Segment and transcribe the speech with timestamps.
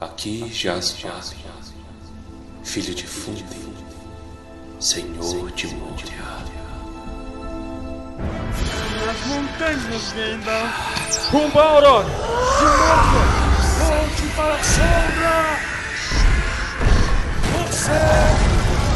[0.00, 1.36] Aqui jaz Jabe,
[2.62, 3.44] filho de Fundi,
[4.78, 6.38] senhor de Moria.
[9.10, 11.32] As montanhas Gandalf!
[11.32, 12.06] Rumba, Aurora!
[12.58, 13.22] Silêncio!
[13.88, 15.36] Volte para a sombra!
[17.66, 17.98] Você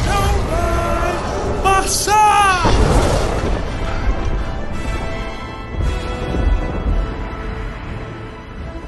[0.06, 2.21] não vai passar!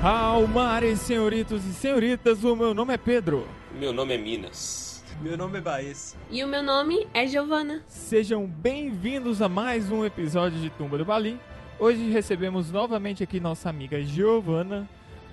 [0.05, 3.48] Almares, senhoritos e senhoritas, o meu nome é Pedro.
[3.73, 5.02] Meu nome é Minas.
[5.23, 6.15] Meu nome é Baez.
[6.30, 7.83] E o meu nome é Giovana.
[7.88, 11.41] Sejam bem-vindos a mais um episódio de Tumba do Balim.
[11.78, 14.87] Hoje recebemos novamente aqui nossa amiga Giovana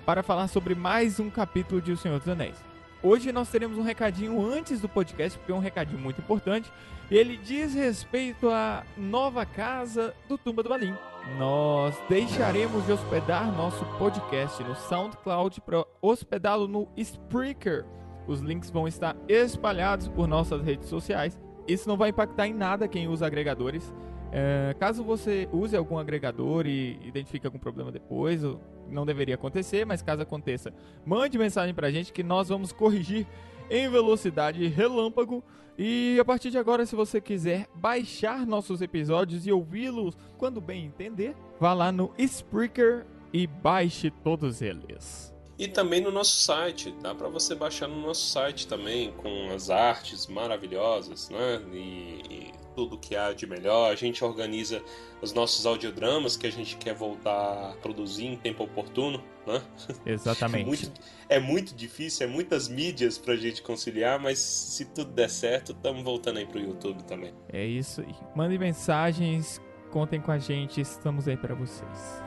[0.06, 2.56] para falar sobre mais um capítulo de O Senhor dos Anéis.
[3.02, 6.72] Hoje nós teremos um recadinho antes do podcast, porque é um recadinho muito importante.
[7.10, 10.96] Ele diz respeito à nova casa do Tumba do Balim.
[11.38, 17.84] Nós deixaremos de hospedar nosso podcast no SoundCloud para hospedá-lo no Spreaker.
[18.26, 21.38] Os links vão estar espalhados por nossas redes sociais.
[21.66, 23.94] Isso não vai impactar em nada quem usa agregadores.
[24.32, 28.42] É, caso você use algum agregador e identifique algum problema depois,
[28.88, 30.72] não deveria acontecer, mas caso aconteça,
[31.04, 33.26] mande mensagem pra gente que nós vamos corrigir
[33.70, 35.42] em velocidade relâmpago.
[35.78, 40.84] E a partir de agora, se você quiser baixar nossos episódios e ouvi-los quando bem
[40.84, 45.32] entender, vá lá no Spreaker e baixe todos eles.
[45.58, 49.70] E também no nosso site, dá para você baixar no nosso site também, com as
[49.70, 51.62] artes maravilhosas, né?
[51.72, 53.90] E, e tudo que há de melhor.
[53.90, 54.82] A gente organiza
[55.20, 59.62] os nossos audiodramas que a gente quer voltar a produzir em tempo oportuno, né?
[60.04, 60.62] Exatamente.
[60.62, 60.92] É muito,
[61.28, 66.02] é muito difícil, é muitas mídias pra gente conciliar, mas se tudo der certo, estamos
[66.02, 67.32] voltando aí pro YouTube também.
[67.52, 68.14] É isso aí.
[68.34, 72.22] Mandem mensagens, contem com a gente, estamos aí para vocês.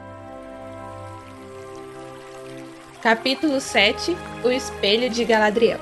[3.02, 5.80] Capítulo 7 O Espelho de Galadriel.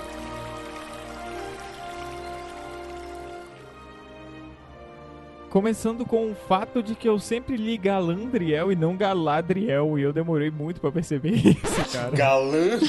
[5.53, 10.11] Começando com o fato de que eu sempre li Galandriel e não Galadriel, e eu
[10.11, 12.09] demorei muito pra perceber isso, cara.
[12.09, 12.79] Galã?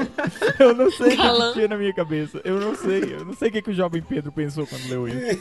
[0.58, 1.48] Eu não sei o Galan.
[1.48, 2.40] que tinha na minha cabeça.
[2.42, 3.14] Eu não sei.
[3.14, 5.18] Eu não sei o que, que o jovem Pedro pensou quando leu isso.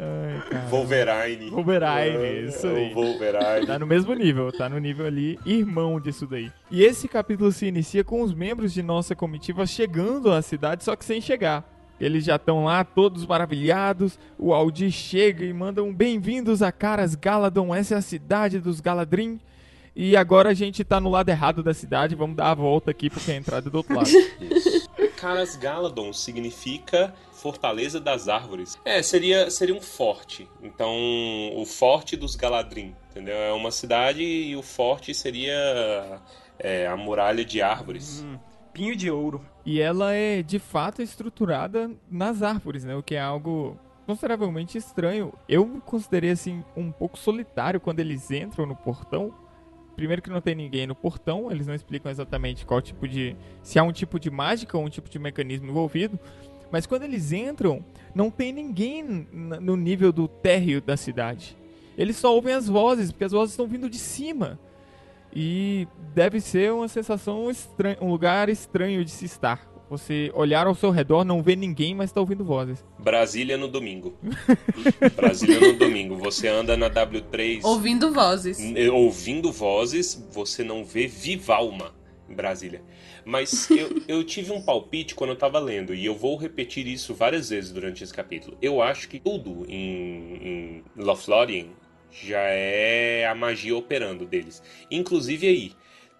[0.00, 0.66] Ai, cara.
[0.68, 1.50] Wolverine.
[1.50, 2.90] Wolverine, isso aí.
[2.90, 3.66] O Wolverine.
[3.68, 6.50] Tá no mesmo nível, tá no nível ali, irmão disso daí.
[6.72, 10.96] E esse capítulo se inicia com os membros de nossa comitiva chegando à cidade, só
[10.96, 11.73] que sem chegar.
[12.00, 14.18] Eles já estão lá, todos maravilhados.
[14.38, 17.74] O Aldi chega e manda um bem-vindos a Caras Galadon.
[17.74, 19.40] Essa é a cidade dos Galadrim.
[19.96, 22.16] E agora a gente tá no lado errado da cidade.
[22.16, 24.10] Vamos dar a volta aqui porque a entrada é do outro lado.
[25.16, 28.76] Caras Galadon significa Fortaleza das Árvores.
[28.84, 30.48] É, seria, seria um forte.
[30.60, 30.92] Então,
[31.54, 33.36] o forte dos Galadrim, entendeu?
[33.36, 36.20] É uma cidade e o forte seria
[36.58, 38.24] é, a muralha de árvores.
[38.72, 39.44] Pinho de ouro.
[39.64, 42.94] E ela é de fato estruturada nas árvores, né?
[42.94, 45.32] O que é algo consideravelmente estranho.
[45.48, 49.32] Eu considerei assim um pouco solitário quando eles entram no portão.
[49.96, 53.78] Primeiro que não tem ninguém no portão, eles não explicam exatamente qual tipo de se
[53.78, 56.18] há um tipo de mágica ou um tipo de mecanismo envolvido.
[56.70, 59.02] Mas quando eles entram, não tem ninguém
[59.32, 61.56] no nível do térreo da cidade.
[61.96, 64.58] Eles só ouvem as vozes, porque as vozes estão vindo de cima.
[65.34, 69.72] E deve ser uma sensação estranha, um lugar estranho de se estar.
[69.90, 72.84] Você olhar ao seu redor, não vê ninguém, mas está ouvindo vozes.
[72.98, 74.14] Brasília no domingo.
[75.14, 76.16] Brasília no domingo.
[76.16, 78.58] Você anda na W3 Ouvindo vozes.
[78.58, 81.94] n- ouvindo vozes, você não vê Vivalma
[82.28, 82.82] em Brasília.
[83.24, 87.14] Mas eu, eu tive um palpite quando eu tava lendo, e eu vou repetir isso
[87.14, 88.56] várias vezes durante esse capítulo.
[88.62, 91.70] Eu acho que tudo em, em Lothlórien
[92.22, 94.62] já é a magia operando deles.
[94.90, 95.72] Inclusive aí,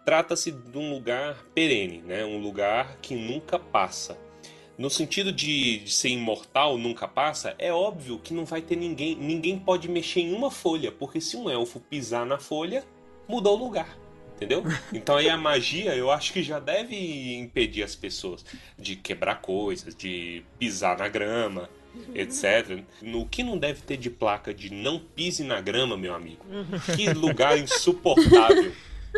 [0.05, 2.25] trata-se de um lugar perene, né?
[2.25, 4.19] Um lugar que nunca passa.
[4.77, 9.15] No sentido de, de ser imortal, nunca passa, é óbvio que não vai ter ninguém.
[9.15, 12.85] Ninguém pode mexer em uma folha, porque se um elfo pisar na folha,
[13.29, 13.97] mudou o lugar.
[14.35, 14.65] Entendeu?
[14.93, 18.45] Então aí a magia eu acho que já deve impedir as pessoas
[18.77, 21.71] de quebrar coisas, de pisar na grama,
[22.15, 22.83] etc.
[23.03, 26.45] No que não deve ter de placa de não pise na grama, meu amigo.
[26.95, 28.73] Que lugar insuportável.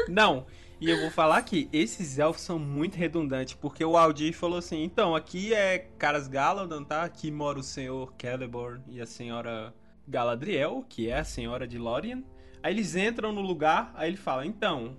[0.09, 0.47] Não,
[0.79, 4.83] e eu vou falar que esses elfos são muito redundantes, porque o Aldir falou assim,
[4.83, 7.03] então, aqui é Caras Galadon, tá?
[7.03, 9.73] Aqui mora o senhor Celeborn e a senhora
[10.07, 12.23] Galadriel, que é a senhora de Lórien.
[12.63, 14.97] Aí eles entram no lugar, aí ele fala, então,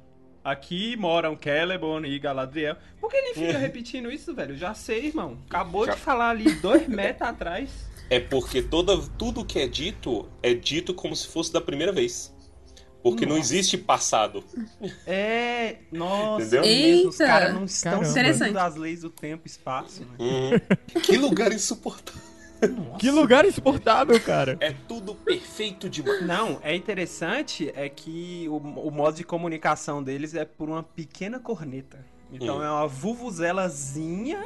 [0.52, 2.76] aqui moram Celeborn e Galadriel.
[3.00, 4.54] Por que ele fica repetindo isso, velho?
[4.54, 5.38] Eu já sei, irmão.
[5.50, 7.70] Acabou Já- de falar ali dois metros atrás.
[8.10, 12.34] É porque toda, tudo que é dito é dito como se fosse da primeira vez.
[13.04, 13.54] Porque não Nossa.
[13.54, 14.44] existe passado.
[15.06, 16.64] É, nossa, Entendeu?
[16.64, 17.32] é mesmo, os Eita.
[17.34, 18.06] caras não estão Caramba.
[18.10, 18.58] seguindo Interessante.
[18.58, 20.08] as leis do tempo e espaço, né?
[20.20, 21.02] Uhum.
[21.02, 22.22] que lugar insuportável.
[23.00, 24.58] Que lugar insuportável, cara.
[24.60, 26.26] É tudo perfeito demais.
[26.26, 31.40] Não, é interessante é que o, o modo de comunicação deles é por uma pequena
[31.40, 32.04] corneta.
[32.32, 32.64] Então Hum.
[32.64, 34.44] é uma vuvuzelazinha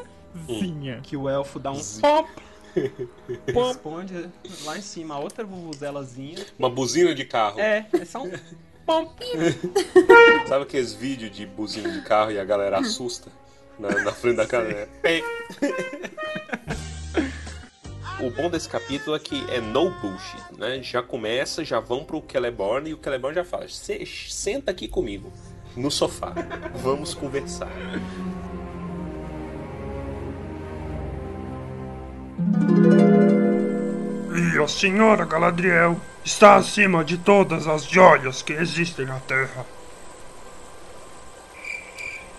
[0.48, 1.00] Zinha.
[1.02, 2.30] que o elfo dá um Zi- pop,
[3.48, 4.30] responde
[4.66, 6.46] lá em cima, outra vuvuzelazinha.
[6.60, 7.60] Uma buzina de carro.
[7.60, 8.32] É, é só um
[8.86, 9.14] pom.
[10.48, 13.32] Sabe aqueles vídeos de buzina de carro e a galera assusta
[13.80, 14.88] na, na frente da câmera?
[15.04, 15.22] É.
[18.22, 20.80] O bom desse capítulo é que é no bullshit, né?
[20.84, 25.34] Já começa, já vão pro Celeborn e o Celeborn já fala: "Cê senta aqui comigo,
[25.76, 26.32] no sofá,
[26.76, 27.72] vamos conversar.
[34.36, 39.66] E a senhora Galadriel está acima de todas as joias que existem na Terra.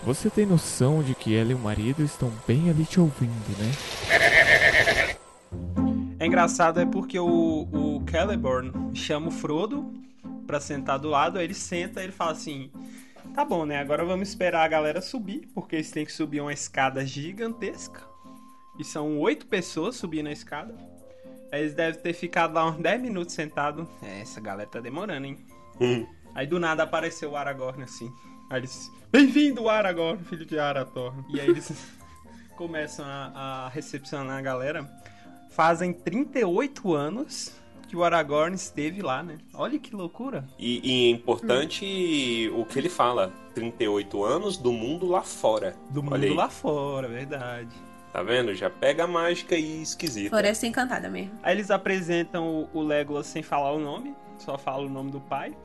[0.03, 4.42] Você tem noção de que ela e o marido estão bem ali te ouvindo, né?
[6.23, 9.93] É engraçado é porque o, o Celeborn chama o Frodo
[10.47, 12.71] pra sentar do lado, aí ele senta e ele fala assim:
[13.35, 13.77] Tá bom, né?
[13.77, 17.99] Agora vamos esperar a galera subir, porque eles têm que subir uma escada gigantesca.
[18.79, 20.73] E são oito pessoas subindo a escada.
[21.51, 23.85] Aí eles devem ter ficado lá uns 10 minutos sentados.
[24.01, 25.45] É, essa galera tá demorando, hein?
[25.81, 26.07] Hum.
[26.33, 28.09] Aí do nada apareceu o Aragorn assim.
[28.49, 28.89] Aí eles.
[29.11, 31.25] Bem-vindo, Aragorn, filho de Arathorn.
[31.27, 31.69] E aí eles
[32.55, 34.89] começam a, a recepcionar a galera.
[35.53, 37.53] Fazem 38 anos
[37.87, 39.37] que o Aragorn esteve lá, né?
[39.53, 40.43] Olha que loucura.
[40.57, 45.75] E, e é importante o que ele fala: 38 anos do mundo lá fora.
[45.91, 46.33] Do Olha mundo aí.
[46.33, 47.75] lá fora, verdade.
[48.11, 48.53] Tá vendo?
[48.55, 50.29] Já pega a mágica e esquisita.
[50.29, 51.31] Floresta Encantada mesmo.
[51.43, 55.21] Aí eles apresentam o, o Legolas sem falar o nome, só fala o nome do
[55.21, 55.55] pai.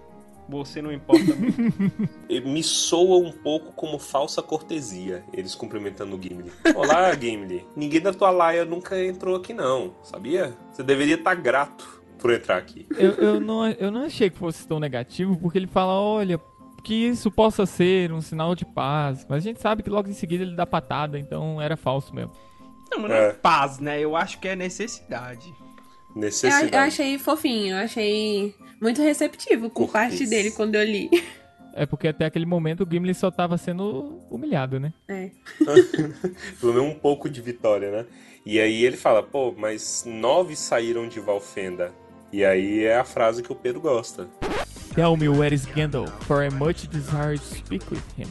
[0.49, 2.09] Você não importa muito.
[2.49, 6.51] Me soa um pouco como falsa cortesia, eles cumprimentando o Gimli.
[6.75, 7.67] Olá, Gimli.
[7.77, 10.57] Ninguém da tua laia nunca entrou aqui, não, sabia?
[10.73, 12.87] Você deveria estar grato por entrar aqui.
[12.97, 16.41] Eu, eu, não, eu não achei que fosse tão negativo, porque ele fala, olha,
[16.83, 19.27] que isso possa ser um sinal de paz.
[19.29, 22.33] Mas a gente sabe que logo em seguida ele dá patada, então era falso mesmo.
[22.91, 23.33] Não, mas não é É.
[23.35, 24.01] paz, né?
[24.01, 25.55] Eu acho que é necessidade.
[26.15, 26.73] Eu, Necessidade.
[26.73, 29.93] eu achei fofinho, eu achei muito receptivo Cortês.
[29.93, 31.11] parte dele quando eu li.
[31.75, 34.93] É porque até aquele momento o Gimli só tava sendo humilhado, né?
[35.07, 35.31] É.
[36.61, 38.07] Pelo menos um pouco de vitória, né?
[38.45, 41.93] E aí ele fala, pô, mas nove saíram de Valfenda.
[42.33, 44.29] E aí é a frase que o Pedro gosta.
[44.95, 48.27] Tell me where is Gandalf, for I much desire to speak with him.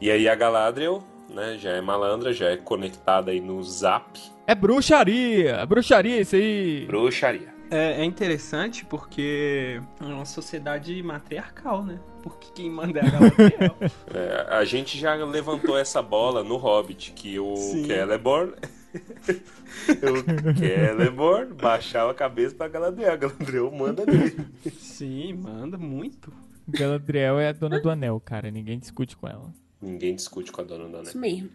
[0.00, 1.02] E aí a Galadriel,
[1.32, 4.20] né, já é malandra, já é conectada aí no Zap.
[4.46, 5.52] É bruxaria!
[5.52, 6.84] É bruxaria isso aí!
[6.86, 7.55] Bruxaria.
[7.70, 11.98] É, é interessante porque é uma sociedade matriarcal, né?
[12.22, 13.76] Porque quem manda é a Galadriel.
[14.14, 17.86] É, a gente já levantou essa bola no Hobbit, que o Sim.
[17.86, 18.52] Celeborn.
[19.88, 23.12] o Celeborn baixava a cabeça pra Galadriel.
[23.12, 24.46] A Galadriel manda nele.
[24.78, 26.32] Sim, manda muito.
[26.68, 28.50] Galadriel é a dona do anel, cara.
[28.50, 29.52] Ninguém discute com ela.
[29.80, 31.42] Ninguém discute com a dona da Isso Neve.
[31.42, 31.50] mesmo.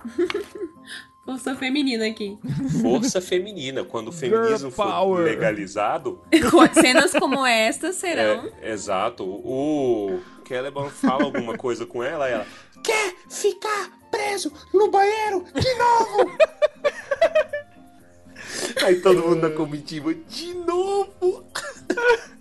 [1.30, 2.36] Força feminina aqui.
[2.82, 3.84] Força feminina.
[3.84, 6.20] Quando o feminismo for legalizado,
[6.74, 8.50] Cenas como esta serão.
[8.60, 12.46] é, exato, o Celeborn fala alguma coisa com ela e ela
[12.82, 16.36] quer ficar preso no banheiro de novo.
[18.84, 21.44] Aí todo mundo na comitiva, de novo.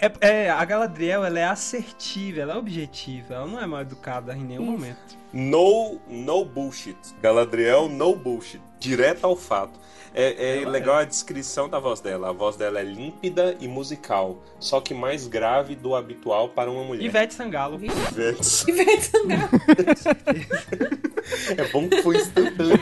[0.00, 4.34] É, é, a Galadriel, ela é assertiva, ela é objetiva, ela não é mal educada
[4.34, 5.18] em nenhum momento.
[5.30, 6.96] No, no bullshit.
[7.20, 8.62] Galadriel, no bullshit.
[8.78, 9.78] Direto ao fato.
[10.14, 12.30] É, é Ela legal a descrição da voz dela.
[12.30, 16.82] A voz dela é límpida e musical, só que mais grave do habitual para uma
[16.82, 17.04] mulher.
[17.04, 17.76] Ivete Sangalo.
[17.76, 18.70] Ivete.
[18.70, 19.50] Ivete Sangalo.
[21.56, 22.78] É bom que foi instantâneo.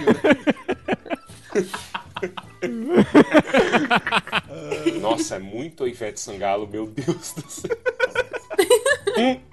[5.00, 7.76] Nossa, é muito Ivete Sangalo, meu Deus do céu.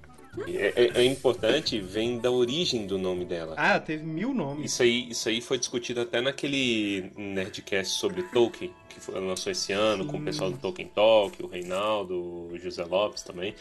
[0.49, 3.55] É, é- é importante, vem da origem do nome dela.
[3.57, 4.73] Ah, teve mil nomes.
[4.73, 9.71] Isso aí, isso aí foi discutido até naquele Nerdcast sobre Tolkien, que foi, lançou esse
[9.71, 13.55] ano, com o pessoal do Tolkien Talk, o Reinaldo, o José Lopes também.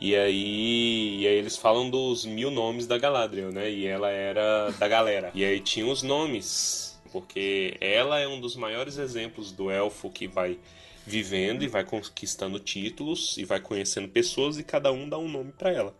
[0.00, 3.70] E aí, e aí eles falam dos mil nomes da Galadriel, né?
[3.70, 5.30] E ela era da galera.
[5.32, 10.26] E aí tinha os nomes, porque ela é um dos maiores exemplos do elfo que
[10.26, 10.58] vai
[11.06, 15.52] vivendo e vai conquistando títulos e vai conhecendo pessoas e cada um dá um nome
[15.52, 15.94] pra ela.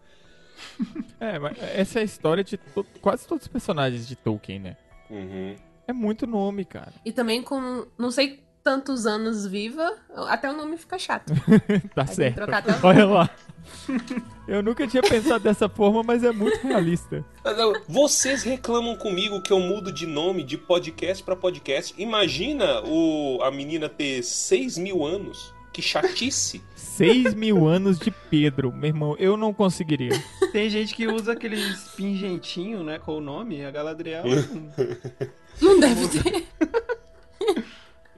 [1.19, 4.77] É, mas essa é a história de to- quase todos os personagens de Tolkien, né?
[5.11, 5.55] Uhum.
[5.87, 6.95] É muito nome, cara.
[7.05, 7.87] E também com.
[7.99, 9.97] Não sei tantos anos viva,
[10.29, 11.33] até o nome fica chato.
[11.95, 12.37] tá Aí certo.
[12.37, 13.31] trocar até o Olha lá.
[14.47, 17.25] Eu nunca tinha pensado dessa forma, mas é muito realista.
[17.89, 21.95] Vocês reclamam comigo que eu mudo de nome de podcast pra podcast.
[21.97, 25.55] Imagina o, a menina ter 6 mil anos.
[25.73, 26.61] Que chatice.
[26.75, 30.21] 6 mil anos de Pedro, meu irmão, eu não conseguiria.
[30.53, 34.25] Tem gente que usa aqueles pingentinho, né, com o nome, a Galadriel.
[35.61, 36.47] Não deve ter.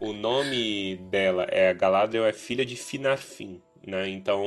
[0.03, 4.09] O nome dela é Galadriel é filha de Finarfin, né?
[4.09, 4.43] Então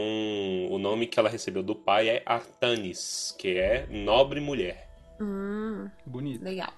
[0.69, 4.89] o nome que ela recebeu do pai é Artanis, que é nobre mulher.
[5.21, 6.43] Hum, Bonito.
[6.43, 6.73] legal.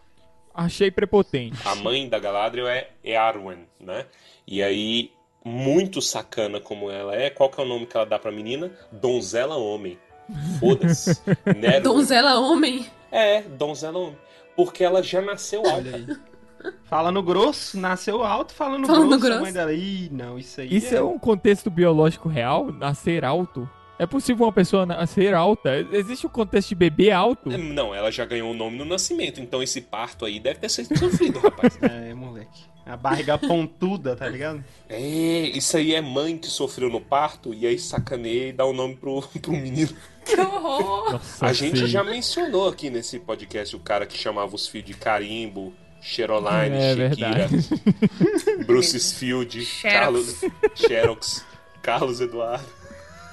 [0.54, 1.58] Achei prepotente.
[1.66, 4.06] A mãe da Galadriel é Earwen, né?
[4.46, 5.12] E aí
[5.44, 8.72] muito sacana como ela é, qual que é o nome que ela dá pra menina?
[8.92, 9.98] Donzela homem.
[10.60, 11.20] Foda-se.
[11.82, 12.86] Donzela homem.
[13.12, 14.18] É, donzela homem.
[14.56, 16.37] Porque ela já nasceu Olha alta.
[16.64, 16.72] Aí.
[16.86, 19.38] Falando grosso, nasceu alto, falando, Falando grosso, grosso.
[19.40, 19.74] a mãe dela.
[19.74, 20.76] Ih, não, isso aí.
[20.76, 22.72] Isso é um contexto biológico real?
[22.72, 23.70] Nascer alto?
[24.00, 25.72] É possível uma pessoa nascer alta?
[25.92, 27.50] Existe um contexto de bebê alto?
[27.50, 30.98] Não, ela já ganhou o nome no nascimento, então esse parto aí deve ter sido
[30.98, 31.78] sofrido, rapaz.
[31.82, 32.66] É, moleque.
[32.86, 34.64] A barriga pontuda, tá ligado?
[34.88, 35.00] É,
[35.50, 38.96] isso aí é mãe que sofreu no parto e aí sacaneia e dá o nome
[38.96, 39.90] pro, pro menino.
[40.24, 41.14] Que horror.
[41.14, 41.88] Nossa, A gente feio.
[41.88, 46.96] já mencionou aqui nesse podcast o cara que chamava os filhos de carimbo, Cheroline, É
[46.96, 47.70] Shakira, verdade.
[48.66, 49.82] Bruce Field, Xerox.
[49.94, 50.42] Carlos
[50.76, 51.46] Xerox,
[51.82, 52.66] Carlos Eduardo.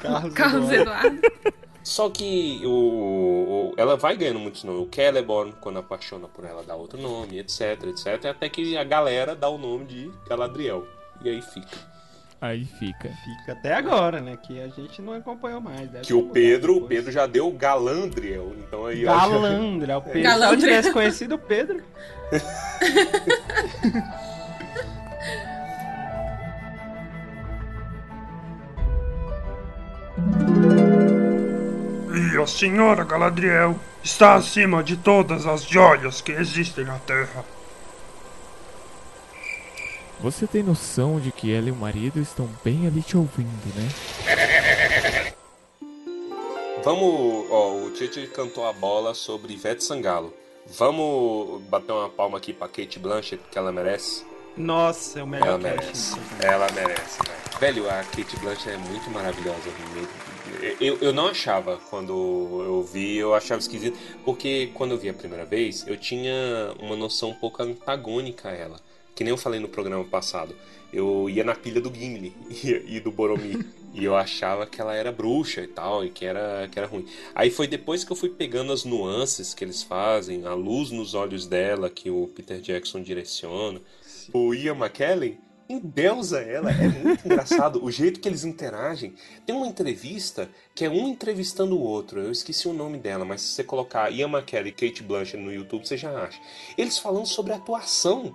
[0.01, 1.07] Carlos, Carlos Eduardo.
[1.17, 1.55] Eduardo.
[1.83, 4.87] Só que o, o- ela vai ganhando muitos nomes.
[4.87, 8.27] O Celeborn, quando apaixona por ela, dá outro nome, etc, etc.
[8.31, 10.87] Até que a galera dá o nome de Galadriel.
[11.23, 11.77] E aí fica.
[12.45, 13.09] Aí fica.
[13.25, 14.37] Fica até agora, né?
[14.37, 15.89] Que a gente não acompanhou mais.
[15.89, 16.87] deve Que o Pedro, o.
[16.87, 18.55] Pedro já deu Galandriel.
[18.59, 20.31] Então aí ó, já- Galandra, o Pedro.
[20.31, 21.83] Se eu tivesse conhecido o Pedro.
[32.33, 37.45] E a senhora Galadriel está acima de todas as joias que existem na Terra.
[40.25, 43.91] Você tem noção de que ela e o marido estão bem ali te ouvindo, né?
[46.83, 50.33] Vamos, ó, o Tite cantou a bola sobre Ivete Sangalo.
[50.79, 54.25] Vamos bater uma palma aqui pra Kate Blanchett, que ela merece.
[54.57, 56.19] Nossa, é o melhor Ela merece.
[56.41, 57.19] Ela merece.
[57.61, 57.85] velho.
[57.85, 59.69] Velho, a Kate Blanchett é muito maravilhosa.
[60.81, 62.13] Eu, eu não achava quando
[62.65, 66.33] eu vi, eu achava esquisito, porque quando eu vi a primeira vez, eu tinha
[66.81, 68.81] uma noção um pouco antagônica a ela.
[69.15, 70.55] Que nem eu falei no programa passado.
[70.93, 73.65] Eu ia na pilha do Gimli e, e do Boromir.
[73.93, 77.07] e eu achava que ela era bruxa e tal, e que era, que era ruim.
[77.35, 81.15] Aí foi depois que eu fui pegando as nuances que eles fazem, a luz nos
[81.15, 83.81] olhos dela que o Peter Jackson direciona.
[84.33, 89.15] O Ian McKellen endeusa ela, é muito engraçado o jeito que eles interagem.
[89.47, 93.43] Tem uma entrevista que é um entrevistando o outro, eu esqueci o nome dela, mas
[93.43, 96.41] se você colocar Ian McKellen e Kate Blanchett no YouTube, você já acha.
[96.77, 98.35] Eles falando sobre atuação.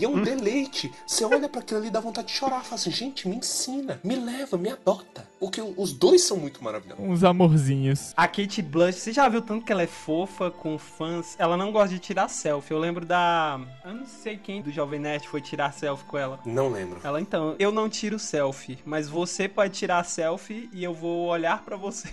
[0.00, 0.90] E é um deleite.
[1.06, 2.62] Você olha pra aquilo ali e dá vontade de chorar.
[2.62, 5.28] Fala assim, gente, me ensina, me leva, me adota.
[5.38, 7.04] Porque os dois são muito maravilhosos.
[7.04, 8.14] Uns amorzinhos.
[8.16, 11.36] A Kate Blanchett, você já viu tanto que ela é fofa com fãs?
[11.38, 12.72] Ela não gosta de tirar selfie.
[12.72, 13.60] Eu lembro da.
[13.84, 16.40] Eu não sei quem do Jovem Nerd foi tirar selfie com ela.
[16.46, 16.98] Não lembro.
[17.04, 21.62] Ela, então, eu não tiro selfie, mas você pode tirar selfie e eu vou olhar
[21.62, 22.08] pra você.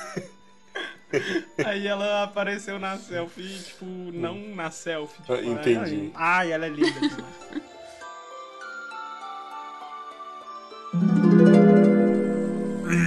[1.64, 5.20] Aí ela apareceu na selfie, tipo, não na selfie.
[5.23, 6.11] Tipo, Ah, entendi.
[6.14, 7.16] Ai, ela é linda demais.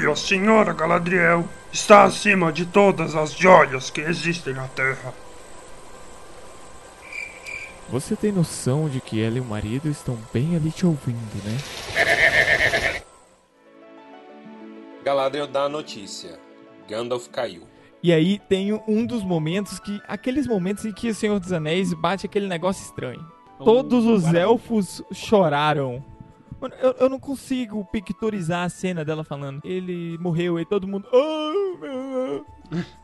[0.01, 5.13] E a senhora Galadriel está acima de todas as joias que existem na Terra.
[7.89, 11.57] Você tem noção de que ela e o marido estão bem ali te ouvindo, né?
[15.03, 16.39] Galadriel dá a notícia.
[16.87, 17.63] Gandalf caiu.
[18.01, 19.99] E aí tem um dos momentos que.
[20.07, 23.25] Aqueles momentos em que o Senhor dos Anéis bate aquele negócio estranho.
[23.57, 26.03] Todos os Guarda- elfos choraram.
[26.61, 29.61] Mano, eu, eu não consigo pictorizar a cena dela falando.
[29.65, 31.07] Ele morreu e todo mundo.
[31.13, 32.41] "Ah, meu Deus."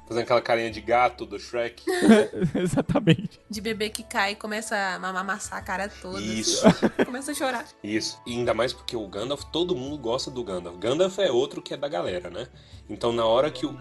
[0.07, 1.83] Fazendo aquela carinha de gato do Shrek.
[2.53, 3.39] Exatamente.
[3.49, 6.19] De bebê que cai e começa a amassar a cara toda.
[6.19, 6.39] assim.
[6.39, 6.63] Isso.
[7.03, 7.65] Começa a chorar.
[7.83, 8.21] Isso.
[8.25, 10.77] E ainda mais porque o Gandalf, todo mundo gosta do Gandalf.
[10.77, 12.47] Gandalf é outro que é da galera, né?
[12.87, 13.75] Então na hora que o.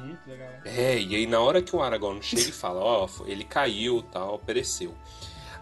[0.64, 4.38] É, e aí na hora que o Aragorn chega e fala, ó, ele caiu, tal,
[4.38, 4.95] pereceu.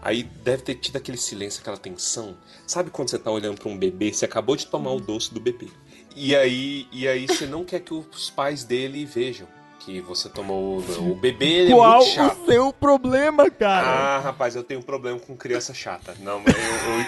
[0.01, 2.37] Aí deve ter tido aquele silêncio, aquela tensão.
[2.65, 5.39] Sabe quando você tá olhando pra um bebê, você acabou de tomar o doce do
[5.41, 5.69] bebê.
[6.15, 9.47] E aí, e aí você não quer que os pais dele vejam
[9.83, 12.41] que você tomou o, o bebê, ele é Qual muito chato.
[12.41, 13.87] o seu problema, cara?
[13.87, 16.15] Ah, rapaz, eu tenho um problema com criança chata.
[16.19, 16.55] Não, mas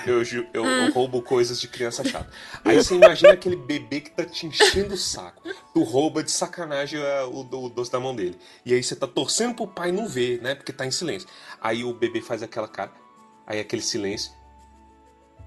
[0.05, 2.29] eu, eu, eu, eu- eu roubo coisas de criança chata.
[2.63, 5.41] Aí você imagina aquele bebê que tá te enchendo o saco.
[5.73, 8.37] Tu rouba de sacanagem ah, o, do- o doce da mão dele.
[8.65, 10.53] E aí você tá torcendo pro pai não ver, né?
[10.55, 11.27] Porque tá em silêncio.
[11.61, 12.91] Aí o bebê faz aquela cara,
[13.47, 14.31] aí aquele silêncio.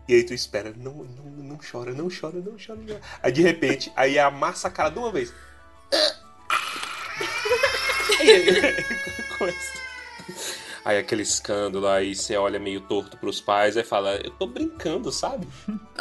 [0.08, 3.00] E aí tu espera, não, não, não chora, não chora, não chora, não chora.
[3.22, 5.30] Aí de repente, aí amassa a cara de uma vez.
[10.84, 15.12] Aí aquele escândalo, aí você olha meio torto pros pais, aí fala, eu tô brincando,
[15.12, 15.46] sabe?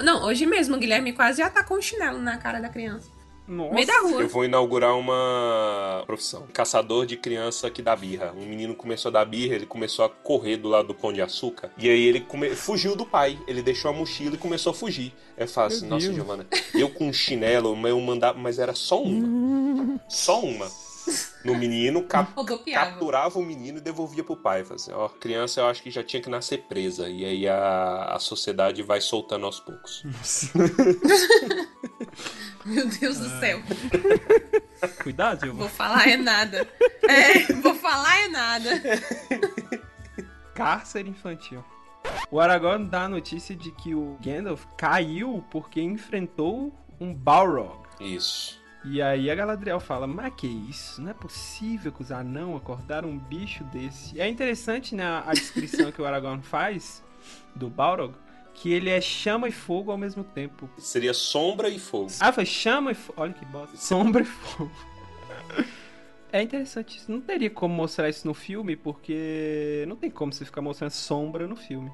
[0.02, 3.10] Não, hoje mesmo o Guilherme quase já atacou um chinelo na cara da criança.
[3.48, 3.70] Nossa.
[3.70, 4.22] No meio da rua.
[4.22, 6.48] Eu vou inaugurar uma profissão.
[6.54, 8.34] Caçador de criança que dá birra.
[8.38, 11.22] Um menino começou a dar birra, ele começou a correr do lado do pão de
[11.22, 11.72] açúcar.
[11.78, 13.38] E aí ele come- fugiu do pai.
[13.48, 15.14] Ele deixou a mochila e começou a fugir.
[15.38, 16.12] Aí eu falo assim, nossa.
[16.14, 19.98] Giovana, eu com um chinelo, mas eu mandava, mas era só uma.
[20.10, 20.70] Só uma.
[21.46, 22.86] No menino, cap- Rodopiava.
[22.92, 24.66] capturava o menino e devolvia pro pai.
[24.70, 27.08] Assim, ó, criança eu acho que já tinha que nascer presa.
[27.10, 30.04] E aí a, a sociedade vai soltando aos poucos.
[32.66, 33.62] Meu Deus do céu.
[35.02, 35.60] Cuidado, Giovanni.
[35.60, 36.68] Vou falar é nada.
[37.08, 38.70] É, vou falar é nada.
[40.54, 41.64] Cárcere infantil.
[42.32, 47.80] O Aragorn dá a notícia de que o Gandalf caiu porque enfrentou um Balrog.
[48.00, 48.60] Isso.
[48.90, 51.02] E aí a Galadriel fala, mas que isso?
[51.02, 54.20] Não é possível que os anão acordaram um bicho desse.
[54.20, 57.04] É interessante, né, a descrição que o Aragorn faz
[57.54, 58.14] do Balrog,
[58.54, 60.70] que ele é chama e fogo ao mesmo tempo.
[60.78, 62.10] Seria sombra e fogo.
[62.20, 63.22] Ah, foi chama e fogo.
[63.22, 63.76] Olha que bosta.
[63.76, 64.72] Sombra e fogo.
[66.32, 67.12] É interessante isso.
[67.12, 71.46] Não teria como mostrar isso no filme, porque não tem como você ficar mostrando sombra
[71.46, 71.92] no filme.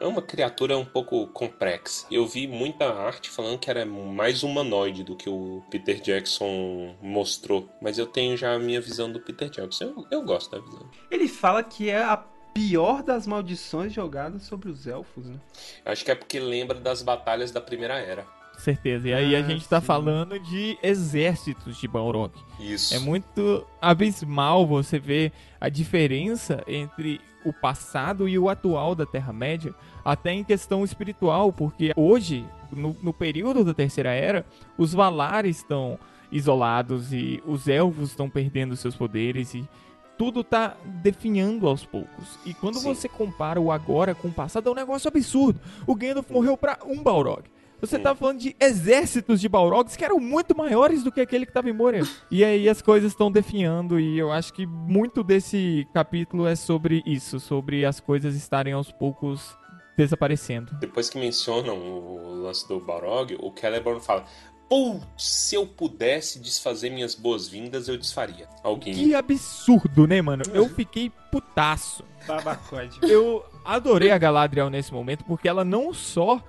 [0.00, 2.06] É uma criatura um pouco complexa.
[2.10, 7.68] Eu vi muita arte falando que era mais humanoide do que o Peter Jackson mostrou.
[7.80, 9.84] Mas eu tenho já a minha visão do Peter Jackson.
[9.84, 10.88] Eu, eu gosto da visão.
[11.10, 15.36] Ele fala que é a pior das maldições jogadas sobre os elfos, né?
[15.84, 18.26] Acho que é porque lembra das batalhas da Primeira Era.
[18.58, 19.08] Certeza.
[19.08, 19.86] E aí a Ah, gente tá sim.
[19.86, 22.32] falando de exércitos de Balrog.
[22.60, 22.94] Isso.
[22.94, 29.74] É muito abismal você ver a diferença entre o passado e o atual da Terra-média,
[30.04, 34.46] até em questão espiritual, porque hoje, no, no período da Terceira Era,
[34.78, 35.98] os Valares estão
[36.30, 39.68] isolados e os elfos estão perdendo seus poderes e
[40.16, 42.38] tudo tá definhando aos poucos.
[42.44, 42.94] E quando Sim.
[42.94, 45.60] você compara o agora com o passado, é um negócio absurdo.
[45.86, 47.44] O Gandalf morreu pra um Balrog.
[47.80, 51.52] Você tá falando de exércitos de Balrogs que eram muito maiores do que aquele que
[51.52, 52.02] tava em Moria.
[52.30, 57.02] E aí as coisas estão definhando e eu acho que muito desse capítulo é sobre
[57.04, 59.56] isso, sobre as coisas estarem aos poucos
[59.96, 60.74] desaparecendo.
[60.80, 64.24] Depois que mencionam o lance do Balrog, o Celeborn fala:
[64.68, 68.48] Putz, se eu pudesse desfazer minhas boas-vindas, eu desfaria.
[68.62, 68.94] Alguém.
[68.94, 70.42] Que absurdo, né, mano?
[70.52, 72.04] Eu fiquei putaço.
[72.26, 72.98] Babacode.
[73.02, 76.42] Eu adorei a Galadriel nesse momento porque ela não só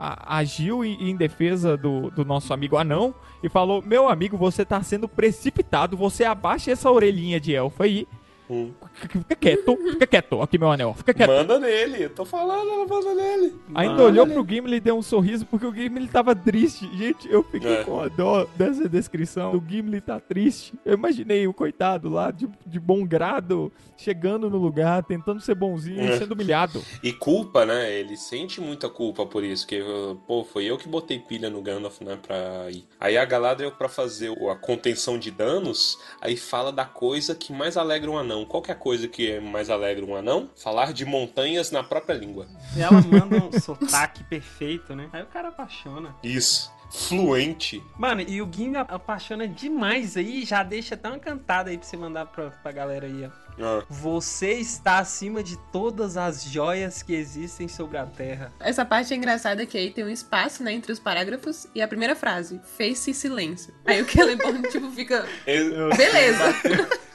[0.00, 4.64] a- agiu em, em defesa do, do nosso amigo anão e falou: Meu amigo, você
[4.64, 8.08] tá sendo precipitado, você abaixa essa orelhinha de elfo aí.
[8.50, 8.72] Hum.
[8.94, 10.42] Fica quieto, fica quieto.
[10.42, 11.30] Aqui, meu anel, fica quieto.
[11.30, 13.54] Manda nele, eu tô falando, ela manda nele.
[13.74, 16.88] Ainda olhou pro Gimli e deu um sorriso porque o Gimli tava triste.
[16.96, 17.84] Gente, eu fiquei É.
[17.84, 19.54] com a dó dessa descrição.
[19.54, 20.74] O Gimli tá triste.
[20.84, 26.02] Eu imaginei o coitado lá, de, de bom grado, chegando no lugar, tentando ser bonzinho
[26.02, 26.18] e É.
[26.18, 26.82] sendo humilhado.
[27.04, 27.92] E culpa, né?
[27.92, 29.80] Ele sente muita culpa por isso, que,
[30.26, 32.84] pô, foi eu que botei pilha no Gandalf, né, pra ir.
[32.98, 37.76] Aí a Galadriel, pra fazer a contenção de danos, aí fala da coisa que mais
[37.76, 38.39] alegra um anão.
[38.44, 40.50] Qual que é a coisa que mais alegra um anão?
[40.56, 42.46] Falar de montanhas na própria língua.
[42.76, 45.08] Ela manda um sotaque perfeito, né?
[45.12, 46.14] Aí o cara apaixona.
[46.22, 46.70] Isso.
[46.92, 47.80] Fluente.
[47.96, 51.96] Mano, e o Gimli apaixona demais aí, já deixa até uma cantada aí pra você
[51.96, 53.50] mandar pra, pra galera aí, ó.
[53.62, 58.52] Ah, Você está acima de todas as joias que existem sobre a Terra.
[58.58, 61.86] Essa parte é engraçada que aí tem um espaço, né, entre os parágrafos e a
[61.86, 63.72] primeira frase, fez-se silêncio.
[63.84, 66.42] Aí o Celeborn, tipo, fica, eu- beleza.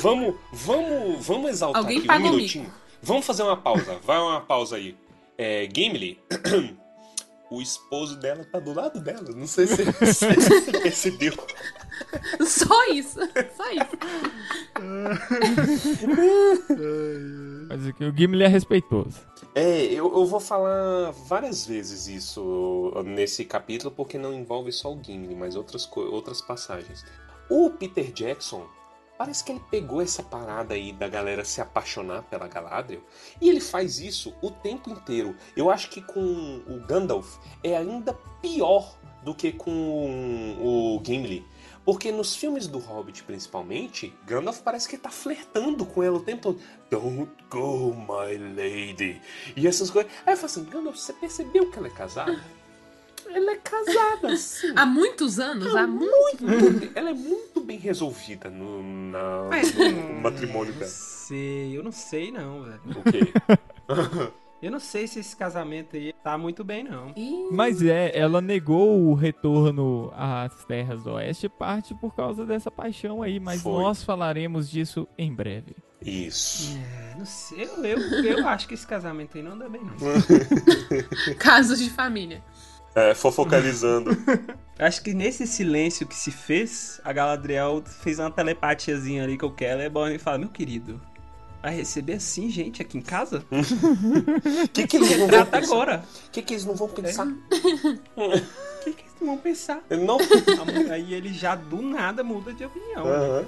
[0.00, 2.72] vamos, vamos, vamos exaltar Alguém aqui um minutinho.
[3.02, 3.98] Vamos fazer uma pausa.
[4.04, 4.96] Vai uma pausa aí.
[5.36, 6.18] É, Gimli,
[7.50, 9.30] o esposo dela tá do lado dela.
[9.34, 11.34] Não sei se você percebeu.
[12.46, 13.20] Só isso,
[13.56, 13.98] só isso.
[17.68, 19.20] Mas o Gimli é respeitoso.
[19.54, 25.00] É, eu, eu vou falar várias vezes isso nesse capítulo, porque não envolve só o
[25.02, 27.04] Gimli, mas outras, outras passagens.
[27.48, 28.66] O Peter Jackson,
[29.16, 33.02] parece que ele pegou essa parada aí da galera se apaixonar pela Galadriel,
[33.40, 35.36] e ele faz isso o tempo inteiro.
[35.56, 39.70] Eu acho que com o Gandalf é ainda pior do que com
[40.60, 41.44] o Gimli.
[41.84, 46.54] Porque nos filmes do Hobbit, principalmente, Gandalf parece que tá flertando com ela o tempo
[46.54, 46.60] todo.
[46.90, 49.20] Don't go, my lady.
[49.54, 50.10] E essas coisas.
[50.24, 52.42] Aí eu falo assim, Gandalf, você percebeu que ela é casada?
[53.34, 54.72] Ela é casada, sim.
[54.76, 56.44] Há muitos anos, há muito.
[56.46, 60.86] Muito- ela é muito bem resolvida no, na- no matrimônio dela.
[60.90, 62.80] sei, eu não sei não, velho.
[62.96, 64.32] O quê?
[64.62, 67.12] Eu não sei se esse casamento aí tá muito bem, não.
[67.52, 73.20] Mas é, ela negou o retorno às terras do oeste, parte por causa dessa paixão
[73.22, 73.72] aí, mas Foi.
[73.82, 75.76] nós falaremos disso em breve.
[76.00, 76.78] Isso.
[76.78, 79.94] É, não sei, eu, eu, eu acho que esse casamento aí não dá bem, não.
[81.36, 82.42] Casos de família.
[82.94, 84.10] É, fofocalizando.
[84.78, 89.54] Acho que nesse silêncio que se fez, a Galadriel fez uma telepatiazinha ali com o
[89.56, 91.00] Celeborn e fala, meu querido,
[91.62, 93.44] vai receber assim gente aqui em casa?
[94.64, 95.72] O que, que eles não vão pensar?
[95.74, 96.04] agora.
[96.26, 97.26] O que, que eles não vão pensar?
[98.16, 99.82] O que, que eles vão pensar?
[99.90, 100.18] Não.
[100.90, 103.04] Aí ele já do nada muda de opinião.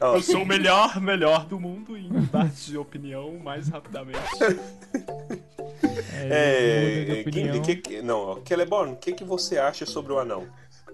[0.00, 4.18] Ó, Eu sou o melhor, melhor do mundo em mudar de opinião mais rapidamente.
[6.28, 7.62] É, É, quem, opinião.
[7.62, 10.46] que, que, não, Celeborn, o que, que você acha sobre o anão?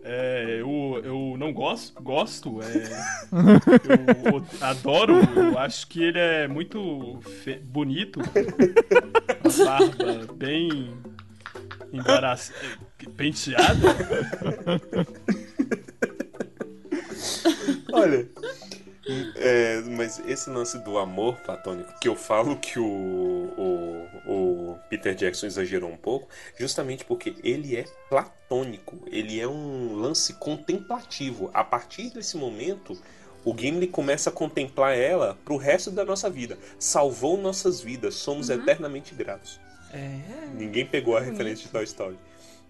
[0.09, 2.67] É, eu, eu não gosto, gosto, é,
[3.83, 10.95] eu adoro, eu acho que ele é muito fe- bonito, a barba bem
[11.93, 12.53] embaraç...
[13.17, 13.97] penteada.
[17.93, 18.29] Olha,
[19.37, 22.85] é, mas esse lance do amor platônico, que eu falo que o,
[23.57, 29.95] o, o Peter Jackson exagerou um pouco, justamente porque ele é platônico, ele é um
[29.97, 31.51] lance contemplativo.
[31.55, 33.01] A partir desse momento,
[33.45, 36.59] o Gimli começa a contemplar ela pro resto da nossa vida.
[36.79, 39.61] Salvou nossas vidas, somos eternamente gratos.
[39.93, 40.21] É.
[40.53, 42.19] Ninguém pegou a referência de Toy Story.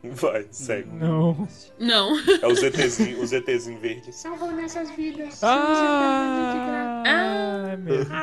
[0.15, 0.89] Vai, segue.
[0.93, 1.49] Não.
[1.79, 2.17] Não.
[2.41, 4.13] É o ZTzinho, o ZTzinho verde.
[4.13, 5.43] Salvou nossas vidas.
[5.43, 7.69] Ah, Ah.
[7.73, 8.15] é mesmo.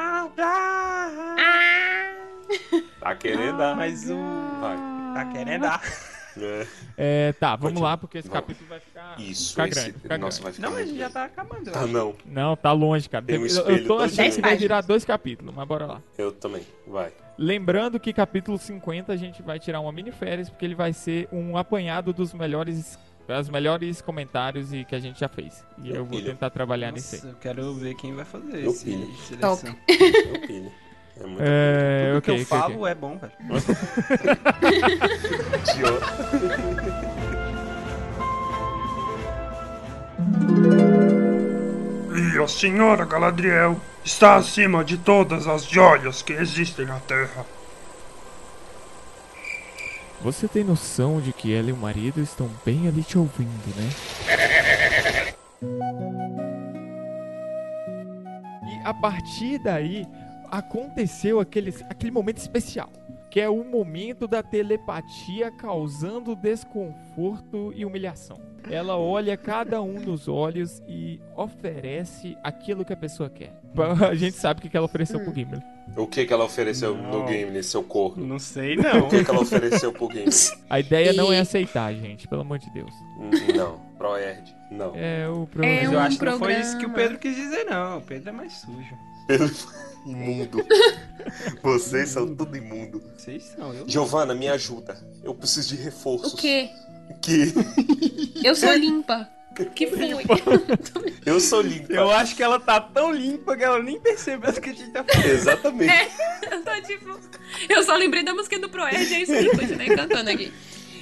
[2.99, 3.75] Tá querendo dar.
[3.75, 4.15] Mas o.
[4.61, 4.77] Vai.
[5.13, 5.81] Tá querendo dar.
[6.35, 7.89] É, É, tá, vamos Continua.
[7.89, 8.41] lá, porque esse Vamos.
[8.41, 9.99] capítulo vai ficar, isso, ficar esse, grande.
[9.99, 10.43] Ficar nossa, grande.
[10.43, 11.71] vai ficar Não, mas muito já tá acabando.
[11.71, 11.87] Tá acho.
[11.89, 13.23] não, Não, tá longe, cara.
[13.23, 16.01] Tem um eu, tô achando que vai virar dois capítulos, mas bora lá.
[16.17, 17.11] eu também, vai.
[17.37, 21.27] Lembrando que capítulo 50 a gente vai tirar uma mini férias, porque ele vai ser
[21.31, 25.65] um apanhado dos melhores, das melhores comentários e que a gente já fez.
[25.79, 26.31] E Meu eu vou filho.
[26.31, 27.33] tentar trabalhar nisso Nossa, aí.
[27.33, 29.07] eu quero ver quem vai fazer Meu esse filho.
[29.15, 29.75] seleção.
[29.87, 30.71] Eu pilho.
[31.15, 32.91] É muito É, Tudo ok, que eu ok, falo ok.
[32.91, 33.33] é bom, velho.
[35.71, 37.13] idiota.
[42.35, 47.45] E a senhora Galadriel está acima de todas as joias que existem na Terra.
[50.21, 53.89] Você tem noção de que ela e o marido estão bem ali te ouvindo, né?
[58.63, 60.07] E a partir daí
[60.49, 62.89] aconteceu aquele, aquele momento especial,
[63.33, 68.39] que é o momento da telepatia causando desconforto e humilhação.
[68.69, 73.59] Ela olha cada um nos olhos e oferece aquilo que a pessoa quer.
[74.07, 75.59] A gente sabe o que que ela ofereceu pro Gimli.
[75.97, 77.25] O que que ela ofereceu no Não.
[77.25, 78.23] game, nesse seu corno?
[78.23, 78.99] Não sei, não.
[79.07, 80.29] O que que ela ofereceu pro game?
[80.69, 82.93] A ideia não é E- aceitar, gente, pelo amor de Deus.
[83.55, 84.95] Não, Proerd, não.
[84.95, 85.81] É o É problema.
[85.81, 86.95] Mas eu um acho que não foi isso que o programa.
[86.95, 87.97] Pedro quis dizer, não.
[87.97, 88.95] O Pedro é mais sujo.
[90.05, 90.65] Imundo.
[91.61, 93.01] Vocês são tudo imundo.
[93.17, 93.87] Vocês são, eu.
[93.87, 94.97] Giovana, me ajuda.
[95.23, 96.33] Eu preciso de reforços.
[96.33, 96.69] O quê?
[97.21, 97.53] Que?
[98.43, 99.29] Eu sou limpa.
[99.75, 99.99] Que foi?
[101.25, 101.93] Eu sou limpa.
[101.93, 104.91] Eu acho que ela tá tão limpa que ela nem percebeu o que a gente
[104.91, 105.25] tá falando.
[105.25, 106.11] Exatamente.
[106.51, 107.19] Eu tô tipo.
[107.69, 110.51] Eu só lembrei da música do Proerd, é isso aí, continuei cantando aqui.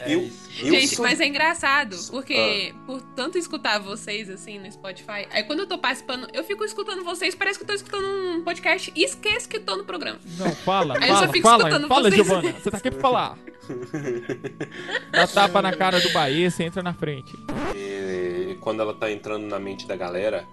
[0.06, 0.22] Eu,
[0.60, 1.06] eu Gente, sou...
[1.06, 5.78] mas é engraçado, porque por tanto escutar vocês assim no Spotify, aí quando eu tô
[5.78, 9.60] participando, eu fico escutando vocês, parece que eu tô escutando um podcast e esqueço que
[9.60, 10.20] tô no programa.
[10.38, 12.16] Não, fala, Aí eu só fala, fico fala, escutando fala, vocês.
[12.16, 12.52] Giovana.
[12.54, 13.38] Você tá aqui pra falar.
[15.12, 17.34] Dá tapa na cara do Bahia, você entra na frente.
[17.76, 20.48] E quando ela tá entrando na mente da galera,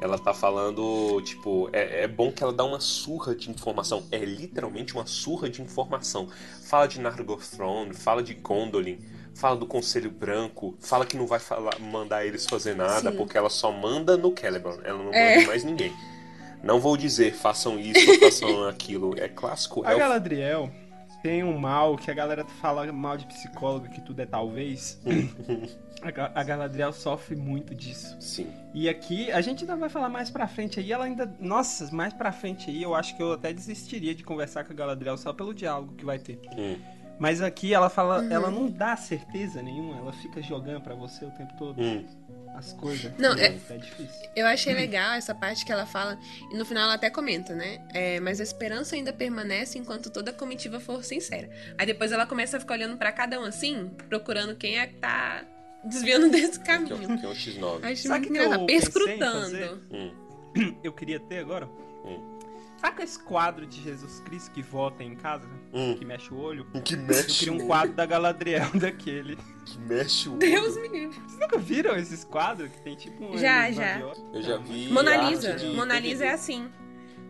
[0.00, 4.02] ela tá falando, tipo, é, é bom que ela dá uma surra de informação.
[4.10, 6.28] É literalmente uma surra de informação.
[6.64, 8.98] Fala de Nargothrond, Throne, fala de Gondolin,
[9.34, 13.16] fala do Conselho Branco, fala que não vai falar- mandar eles fazer nada, Sim.
[13.16, 15.30] porque ela só manda no Celeborn, ela não É.
[15.36, 15.92] manda em mais ninguém.
[16.62, 19.14] Não vou dizer façam isso, façam aquilo.
[19.18, 19.82] É clássico.
[19.86, 19.98] A É o...
[19.98, 20.70] Galadriel
[21.22, 25.00] tem um mal que a galera fala mal de psicólogo, que tudo é talvez.
[26.02, 28.16] a, Ga- a Galadriel sofre muito disso.
[28.20, 28.46] Sim.
[28.74, 31.32] E aqui, a gente ainda vai falar mais pra frente aí, ela ainda.
[31.40, 34.76] Nossa, mais pra frente aí, eu acho que eu até desistiria de conversar com a
[34.76, 36.40] Galadriel só pelo diálogo que vai ter.
[36.56, 36.76] Hum.
[37.18, 41.30] Mas aqui ela fala, ela não dá certeza nenhuma, ela fica jogando pra você o
[41.32, 41.78] tempo todo.
[41.78, 42.06] Hum.
[42.54, 43.12] As coisas.
[43.18, 44.28] Não, é- é difícil.
[44.36, 46.18] Eu achei legal essa parte que ela fala,
[46.52, 47.80] e no final ela até comenta, né?
[47.94, 51.48] É, mas a esperança ainda permanece enquanto toda a comitiva for sincera.
[51.78, 54.94] Aí depois ela começa a ficar olhando pra cada um assim, procurando quem é que
[54.94, 55.44] tá
[55.84, 57.14] desviando desse Que é caminho.
[57.14, 57.84] o, que é o X9.
[57.84, 58.66] Acho Sabe muito que eu engraçado.
[58.66, 59.40] pensei em Perscrutando.
[59.40, 59.70] fazer?
[59.92, 60.76] Hum.
[60.84, 61.66] Eu queria ter agora.
[62.04, 62.29] Hum.
[62.80, 65.46] Sabe com esse quadro de Jesus Cristo que vota em casa?
[65.72, 65.94] Hum.
[65.98, 66.66] Que mexe o olho?
[66.82, 69.36] Que Eu mexe queria um quadro da Galadriel daquele.
[69.66, 70.82] Que mexe o Deus olho.
[70.90, 71.20] me livre.
[71.26, 73.36] Vocês nunca viram esses quadros que tem tipo um.
[73.36, 74.00] Já, já.
[74.32, 74.88] Eu já vi.
[74.90, 75.54] Mona Lisa.
[75.54, 76.70] de Mona Lisa é assim.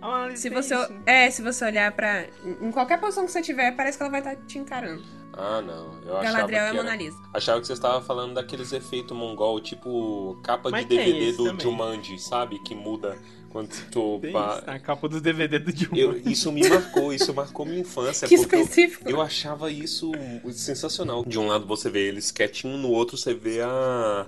[0.01, 0.93] A Mona Lisa Se você, isso.
[1.05, 2.27] é, se você olhar pra.
[2.61, 5.03] Em qualquer posição que você tiver, parece que ela vai estar te encarando.
[5.33, 6.01] Ah, não.
[6.03, 7.19] Eu achava Galadriel é que era- Mona Lisa.
[7.35, 11.61] Achava que você estava falando daqueles efeitos mongol, tipo capa Mas de DVD do também.
[11.61, 12.59] Jumanji, sabe?
[12.61, 13.19] Que muda
[13.51, 14.19] quando tu...
[14.23, 15.99] Tem pa- isso, na capa dos DVD do Dilma.
[15.99, 18.27] Eu- isso me marcou, isso marcou minha infância.
[18.29, 19.09] que porque eu- específico.
[19.11, 20.13] Eu achava isso
[20.53, 21.25] sensacional.
[21.27, 24.27] De um lado você vê eles quietinho, no outro você vê a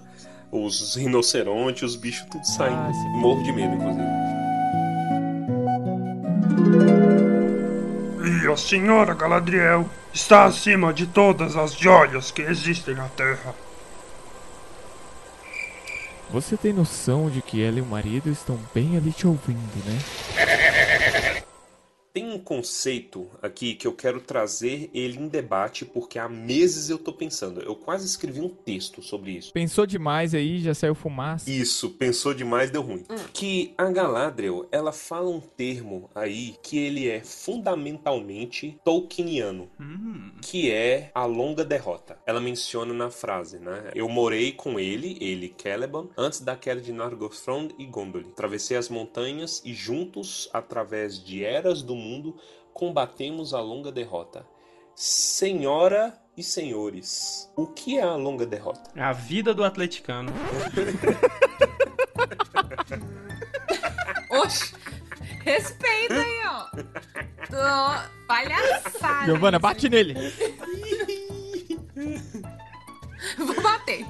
[0.51, 2.77] os rinocerontes, os bichos tudo saindo.
[2.77, 3.09] Ah, sim.
[3.21, 4.03] Morro de medo, inclusive.
[8.45, 13.55] E a senhora Galadriel está acima de todas as joias que existem na Terra.
[16.33, 20.72] Você tem noção de que ela e o marido estão bem ali te ouvindo, né?
[22.13, 26.99] Tem um conceito aqui que eu quero trazer ele em debate porque há meses eu
[26.99, 27.63] tô pensando.
[27.63, 29.51] Eu quase escrevi um texto sobre isso.
[29.53, 31.51] Pensou demais aí, já saiu fumaça.
[31.51, 33.05] Isso, pensou demais, deu ruim.
[33.33, 40.71] Que a Galadriel, ela fala um termo aí que ele é fundamentalmente tolkieniano, Hum, que
[40.71, 42.19] é a longa derrota.
[42.27, 43.91] Ela menciona na frase, né?
[43.95, 48.29] Eu morei com ele, ele Celeborn, antes da queda de Nargothrond e Gondolin.
[48.29, 52.37] Atravessei as montanhas e juntos, através de eras do mundo,
[52.75, 54.47] combatemos a longa derrota.
[54.95, 58.91] Senhora e senhores, o que é a longa derrota?
[59.01, 60.33] a vida do atleticano.
[64.31, 64.75] Oxi!
[65.45, 66.67] Respeita aí, ó.
[67.51, 68.27] Tô...
[68.27, 69.27] Palhaçada.
[69.27, 70.15] Giovana, bate nele.
[73.37, 74.07] Vou bater.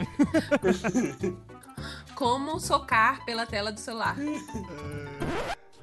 [2.15, 4.17] Como socar pela tela do celular.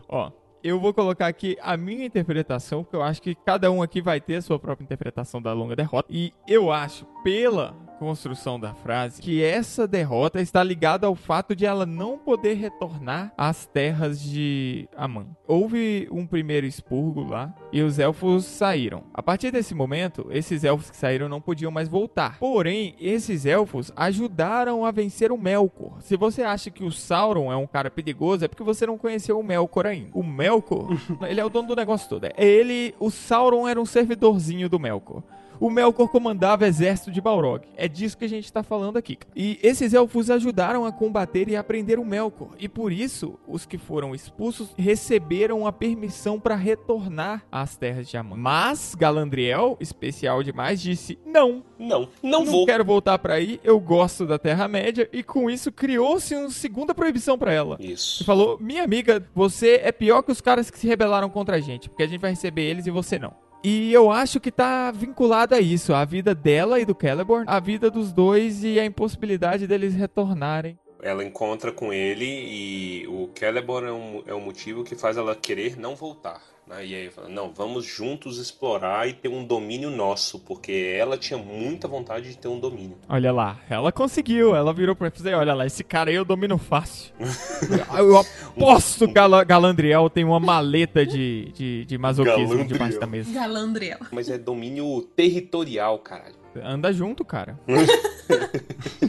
[0.07, 0.31] Ó,
[0.63, 4.19] eu vou colocar aqui a minha interpretação, porque eu acho que cada um aqui vai
[4.19, 6.09] ter a sua própria interpretação da longa derrota.
[6.11, 11.65] E eu acho, pela construção da frase, que essa derrota está ligada ao fato de
[11.65, 15.27] ela não poder retornar às terras de Aman.
[15.45, 19.03] Houve um primeiro expurgo lá e os elfos saíram.
[19.13, 22.39] A partir desse momento, esses elfos que saíram não podiam mais voltar.
[22.39, 26.01] Porém, esses elfos ajudaram a vencer o Melkor.
[26.01, 29.38] Se você acha que o Sauron é um cara perigoso, é porque você não conheceu
[29.38, 30.12] o Melkor ainda.
[30.13, 30.88] O Melkor,
[31.27, 32.23] ele é o dono do negócio todo.
[32.23, 35.21] É Ele, o Sauron era um servidorzinho do Melkor.
[35.59, 37.65] O Melkor comandava o exército de Balrog.
[37.75, 39.15] É disso que a gente tá falando aqui.
[39.15, 39.31] cara.
[39.35, 42.49] E esses elfos ajudaram a combater e aprender o Melkor.
[42.57, 48.15] E por isso, os que foram expulsos receberam a permissão para retornar às terras de
[48.17, 48.37] Aman.
[48.37, 52.65] Mas Galandriel, especial demais, disse: "Não, Não, não, não vou.
[52.65, 53.59] quero voltar para aí.
[53.63, 57.77] Eu gosto da Terra-média." E com isso criou-se uma segunda proibição para ela.
[57.79, 58.23] Isso.
[58.23, 61.89] falou: Minha amiga, você é pior que os caras que se rebelaram contra a gente,
[61.89, 63.33] porque a gente vai receber eles e você não.
[63.63, 67.59] E eu acho que tá vinculado a isso, a vida dela e do Celeborn, a
[67.59, 70.77] vida dos dois e a impossibilidade deles retornarem.
[71.01, 75.35] Ela encontra com ele e o Celeborn é um, é um motivo que faz ela
[75.35, 76.41] querer não voltar.
[76.67, 76.85] Né?
[76.85, 81.39] E aí fala, não, vamos juntos explorar e ter um domínio nosso, porque ela tinha
[81.39, 82.95] muita vontade de ter um domínio.
[83.09, 86.59] Olha lá, ela conseguiu, ela virou pra dizer, olha lá, esse cara aí eu domino
[86.59, 87.12] fácil.
[87.97, 92.67] eu aposto que Gala- Galandriel tem uma maleta de, de, de masoquismo Galandriel.
[92.67, 93.31] debaixo da mesa.
[93.33, 93.99] Galandriel.
[94.12, 96.35] Mas é domínio territorial, caralho.
[96.63, 97.59] Anda junto, cara.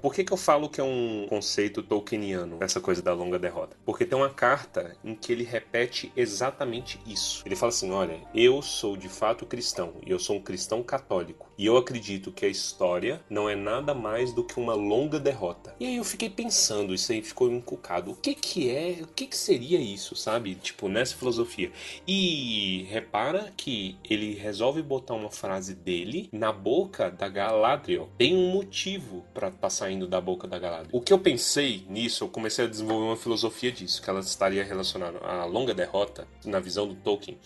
[0.00, 3.76] Por que, que eu falo que é um conceito tolkieniano, essa coisa da longa derrota?
[3.84, 7.42] Porque tem uma carta em que ele repete exatamente isso.
[7.44, 11.49] Ele fala assim: olha, eu sou de fato cristão, e eu sou um cristão católico.
[11.60, 15.74] E eu acredito que a história não é nada mais do que uma longa derrota.
[15.78, 18.12] E aí eu fiquei pensando, isso aí ficou encucado.
[18.12, 20.54] O que que é, o que que seria isso, sabe?
[20.54, 21.70] Tipo, nessa filosofia.
[22.08, 28.08] E repara que ele resolve botar uma frase dele na boca da Galadriel.
[28.16, 30.98] Tem um motivo pra estar saindo da boca da Galadriel.
[30.98, 34.64] O que eu pensei nisso, eu comecei a desenvolver uma filosofia disso, que ela estaria
[34.64, 37.36] relacionada à longa derrota, na visão do Tolkien.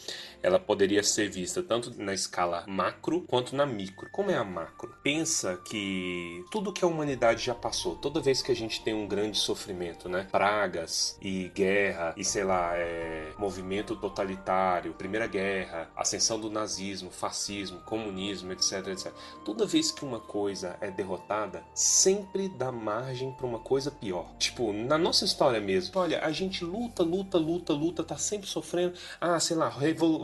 [0.40, 4.03] Ela poderia ser vista tanto na escala macro quanto na micro.
[4.04, 4.10] Micro.
[4.10, 4.94] Como é a macro?
[5.02, 9.06] Pensa que tudo que a humanidade já passou, toda vez que a gente tem um
[9.06, 10.28] grande sofrimento, né?
[10.30, 17.80] Pragas e guerra e sei lá, é, movimento totalitário, Primeira Guerra, ascensão do nazismo, fascismo,
[17.80, 19.12] comunismo, etc, etc.
[19.44, 24.34] Toda vez que uma coisa é derrotada, sempre dá margem para uma coisa pior.
[24.38, 25.98] Tipo, na nossa história mesmo.
[25.98, 28.94] Olha, a gente luta, luta, luta, luta, tá sempre sofrendo.
[29.20, 29.68] Ah, sei lá,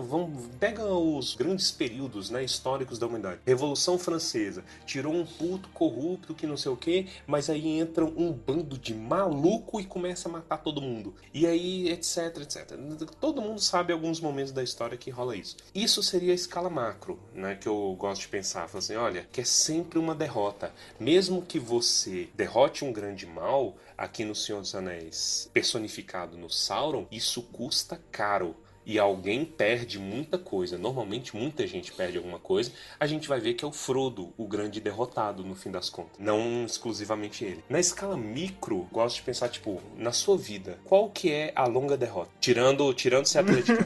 [0.08, 3.40] vamos, pega os grandes períodos né, históricos da humanidade.
[3.60, 4.64] Revolução Francesa.
[4.86, 8.94] Tirou um puto corrupto que não sei o que, mas aí entra um bando de
[8.94, 11.14] maluco e começa a matar todo mundo.
[11.34, 12.78] E aí, etc, etc.
[13.20, 15.58] Todo mundo sabe alguns momentos da história que rola isso.
[15.74, 17.54] Isso seria a escala macro, né?
[17.54, 18.64] Que eu gosto de pensar.
[18.72, 20.72] Assim, olha, que é sempre uma derrota.
[20.98, 27.06] Mesmo que você derrote um grande mal, aqui no Senhor dos Anéis, personificado no Sauron,
[27.10, 28.56] isso custa caro
[28.90, 33.54] e alguém perde muita coisa, normalmente muita gente perde alguma coisa, a gente vai ver
[33.54, 37.62] que é o Frodo, o grande derrotado no fim das contas, não exclusivamente ele.
[37.68, 41.96] Na escala micro, gosto de pensar tipo, na sua vida, qual que é a longa
[41.96, 42.32] derrota?
[42.40, 43.78] Tirando, tirando se atlético.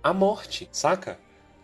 [0.00, 1.18] a morte, saca?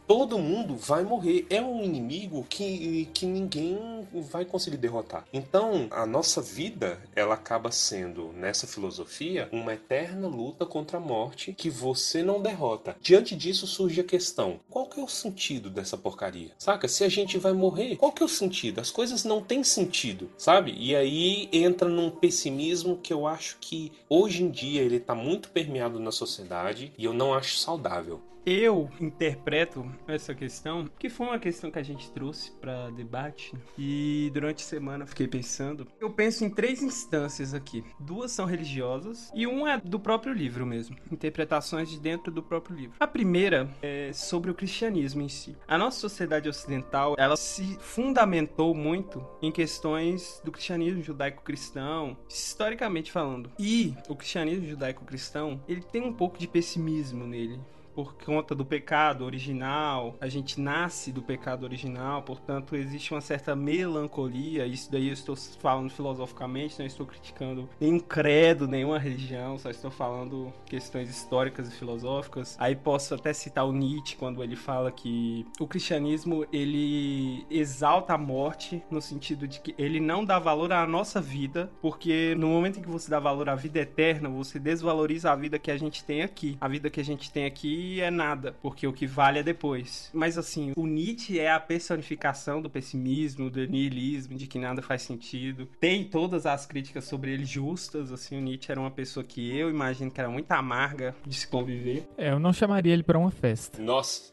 [0.07, 1.47] Todo mundo vai morrer.
[1.51, 5.25] É um inimigo que, que ninguém vai conseguir derrotar.
[5.33, 11.53] Então, a nossa vida, ela acaba sendo, nessa filosofia, uma eterna luta contra a morte
[11.53, 12.97] que você não derrota.
[13.01, 16.53] Diante disso surge a questão: qual que é o sentido dessa porcaria?
[16.59, 16.89] Saca?
[16.89, 18.81] Se a gente vai morrer, qual que é o sentido?
[18.81, 20.75] As coisas não têm sentido, sabe?
[20.79, 25.51] E aí entra num pessimismo que eu acho que hoje em dia ele tá muito
[25.51, 28.21] permeado na sociedade e eu não acho saudável.
[28.45, 34.31] Eu interpreto essa questão, que foi uma questão que a gente trouxe para debate, e
[34.35, 35.87] durante a semana fiquei pensando.
[36.01, 37.85] Eu penso em três instâncias aqui.
[38.01, 42.75] Duas são religiosas e uma é do próprio livro mesmo, interpretações de dentro do próprio
[42.75, 42.97] livro.
[42.99, 45.57] A primeira é sobre o cristianismo em si.
[45.69, 53.53] A nossa sociedade ocidental, ela se fundamentou muito em questões do cristianismo judaico-cristão, historicamente falando.
[53.57, 57.61] E o cristianismo judaico-cristão, ele tem um pouco de pessimismo nele
[57.95, 63.55] por conta do pecado original, a gente nasce do pecado original, portanto existe uma certa
[63.55, 64.67] melancolia.
[64.67, 69.91] Isso daí eu estou falando filosoficamente, não estou criticando nenhum credo, nenhuma religião, só estou
[69.91, 72.57] falando questões históricas e filosóficas.
[72.59, 78.19] Aí posso até citar o Nietzsche quando ele fala que o cristianismo ele exalta a
[78.19, 82.79] morte no sentido de que ele não dá valor à nossa vida, porque no momento
[82.79, 86.05] em que você dá valor à vida eterna, você desvaloriza a vida que a gente
[86.05, 86.57] tem aqui.
[86.61, 90.11] A vida que a gente tem aqui é nada, porque o que vale é depois.
[90.13, 95.03] Mas assim, o Nietzsche é a personificação do pessimismo, do niilismo, de que nada faz
[95.03, 95.69] sentido.
[95.81, 99.71] Tem todas as críticas sobre ele justas, assim, o Nietzsche era uma pessoa que eu
[99.71, 102.07] imagino que era muito amarga de se conviver.
[102.17, 103.81] É, eu não chamaria ele para uma festa.
[103.81, 104.33] Nossa.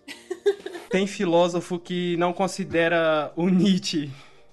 [0.90, 4.10] Tem filósofo que não considera o Nietzsche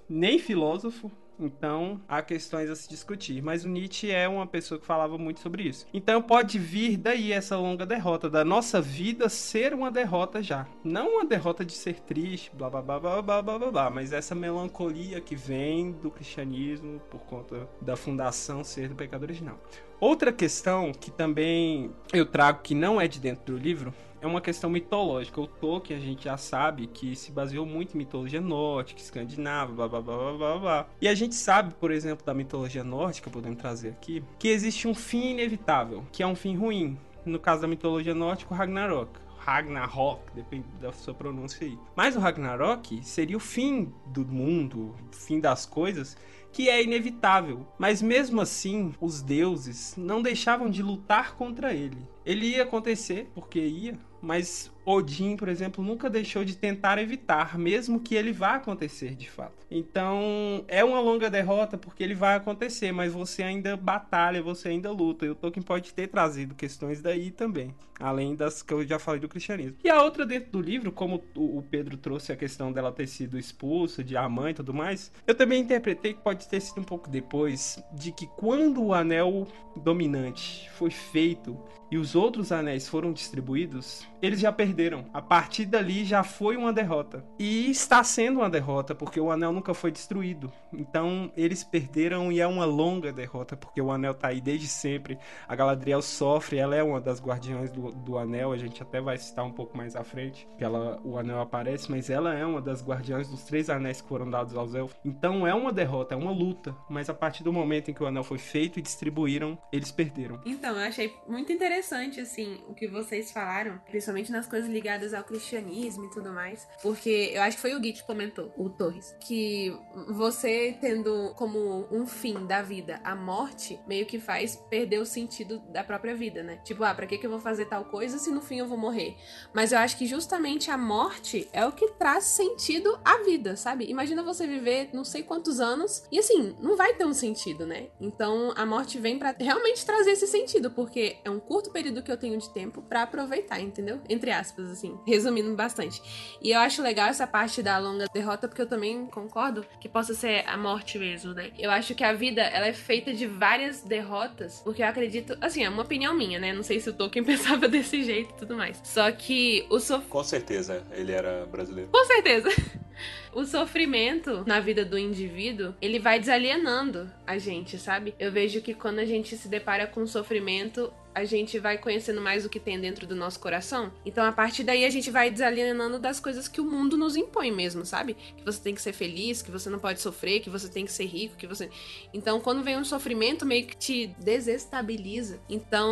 [0.08, 3.42] nem filósofo, então, há questões a se discutir.
[3.42, 5.86] Mas o Nietzsche é uma pessoa que falava muito sobre isso.
[5.92, 10.66] Então, pode vir daí essa longa derrota, da nossa vida ser uma derrota já.
[10.82, 14.12] Não uma derrota de ser triste, blá blá blá blá blá blá blá, blá mas
[14.12, 19.58] essa melancolia que vem do cristianismo por conta da fundação ser do pecado original.
[19.98, 24.40] Outra questão que também eu trago que não é de dentro do livro é uma
[24.40, 25.40] questão mitológica.
[25.40, 29.88] O Tolkien a gente já sabe que se baseou muito em mitologia nórdica, escandinava, blá
[29.88, 30.86] blá blá blá blá.
[31.00, 34.94] E a gente sabe, por exemplo, da mitologia nórdica, podemos trazer aqui, que existe um
[34.94, 36.98] fim inevitável, que é um fim ruim.
[37.24, 39.18] No caso da mitologia nórdica, o Ragnarok.
[39.38, 41.78] Ragnarok, depende da sua pronúncia aí.
[41.94, 46.16] Mas o Ragnarok seria o fim do mundo, o fim das coisas,
[46.56, 47.66] que é inevitável.
[47.78, 51.98] Mas mesmo assim, os deuses não deixavam de lutar contra ele.
[52.24, 57.98] Ele ia acontecer, porque ia, mas Odin, por exemplo, nunca deixou de tentar evitar, mesmo
[57.98, 59.66] que ele vá acontecer de fato.
[59.68, 64.92] Então, é uma longa derrota porque ele vai acontecer, mas você ainda batalha, você ainda
[64.92, 65.26] luta.
[65.26, 69.20] E o Tolkien pode ter trazido questões daí também, além das que eu já falei
[69.20, 69.76] do cristianismo.
[69.82, 73.36] E a outra dentro do livro, como o Pedro trouxe a questão dela ter sido
[73.36, 76.84] expulsa, de a mãe e tudo mais, eu também interpretei que pode ter sido um
[76.84, 81.58] pouco depois de que quando o anel dominante foi feito
[81.90, 85.06] e os outros anéis foram distribuídos, eles já perderam.
[85.12, 87.24] A partir dali já foi uma derrota.
[87.38, 90.52] E está sendo uma derrota, porque o anel nunca foi destruído.
[90.72, 95.18] Então eles perderam e é uma longa derrota, porque o anel tá aí desde sempre.
[95.46, 99.18] A Galadriel sofre, ela é uma das guardiãs do, do anel, a gente até vai
[99.18, 102.60] citar um pouco mais à frente, que ela, o anel aparece, mas ela é uma
[102.60, 104.96] das guardiãs dos três anéis que foram dados aos elfos.
[105.04, 108.06] Então é uma derrota, é uma luta, mas a partir do momento em que o
[108.06, 110.40] anel foi feito e distribuíram, eles perderam.
[110.44, 111.75] Então, eu achei muito interessante,
[112.20, 116.66] assim, o que vocês falaram, principalmente nas coisas coisas ligadas ao cristianismo e tudo mais.
[116.82, 119.76] Porque eu acho que foi o Gui que comentou, o Torres, que
[120.08, 125.58] você tendo como um fim da vida a morte, meio que faz perder o sentido
[125.70, 126.58] da própria vida, né?
[126.64, 128.78] Tipo, ah, pra que, que eu vou fazer tal coisa se no fim eu vou
[128.78, 129.16] morrer?
[129.54, 133.86] Mas eu acho que justamente a morte é o que traz sentido à vida, sabe?
[133.88, 137.88] Imagina você viver não sei quantos anos e assim, não vai ter um sentido, né?
[138.00, 142.10] Então a morte vem para realmente trazer esse sentido, porque é um curto período que
[142.10, 144.00] eu tenho de tempo para aproveitar, entendeu?
[144.08, 146.00] Entre aspas, assim, resumindo bastante.
[146.40, 150.14] E eu acho legal essa parte da longa derrota, porque eu também concordo que possa
[150.14, 151.50] ser a morte mesmo, né?
[151.58, 155.64] Eu acho que a vida, ela é feita de várias derrotas, porque eu acredito, assim,
[155.64, 156.52] é uma opinião minha, né?
[156.52, 158.80] Não sei se o Tolkien pensava desse jeito e tudo mais.
[158.84, 160.06] Só que o sof...
[160.08, 161.90] Com certeza, ele era brasileiro.
[161.90, 162.48] Com certeza.
[163.32, 168.14] O sofrimento na vida do indivíduo, ele vai desalienando a gente, sabe?
[168.18, 172.44] Eu vejo que quando a gente se depara com sofrimento, a gente vai conhecendo mais
[172.44, 173.90] o que tem dentro do nosso coração.
[174.04, 177.50] Então, a partir daí, a gente vai desalienando das coisas que o mundo nos impõe
[177.50, 178.14] mesmo, sabe?
[178.36, 180.92] Que você tem que ser feliz, que você não pode sofrer, que você tem que
[180.92, 181.70] ser rico, que você.
[182.12, 185.40] Então, quando vem um sofrimento, meio que te desestabiliza.
[185.48, 185.90] Então,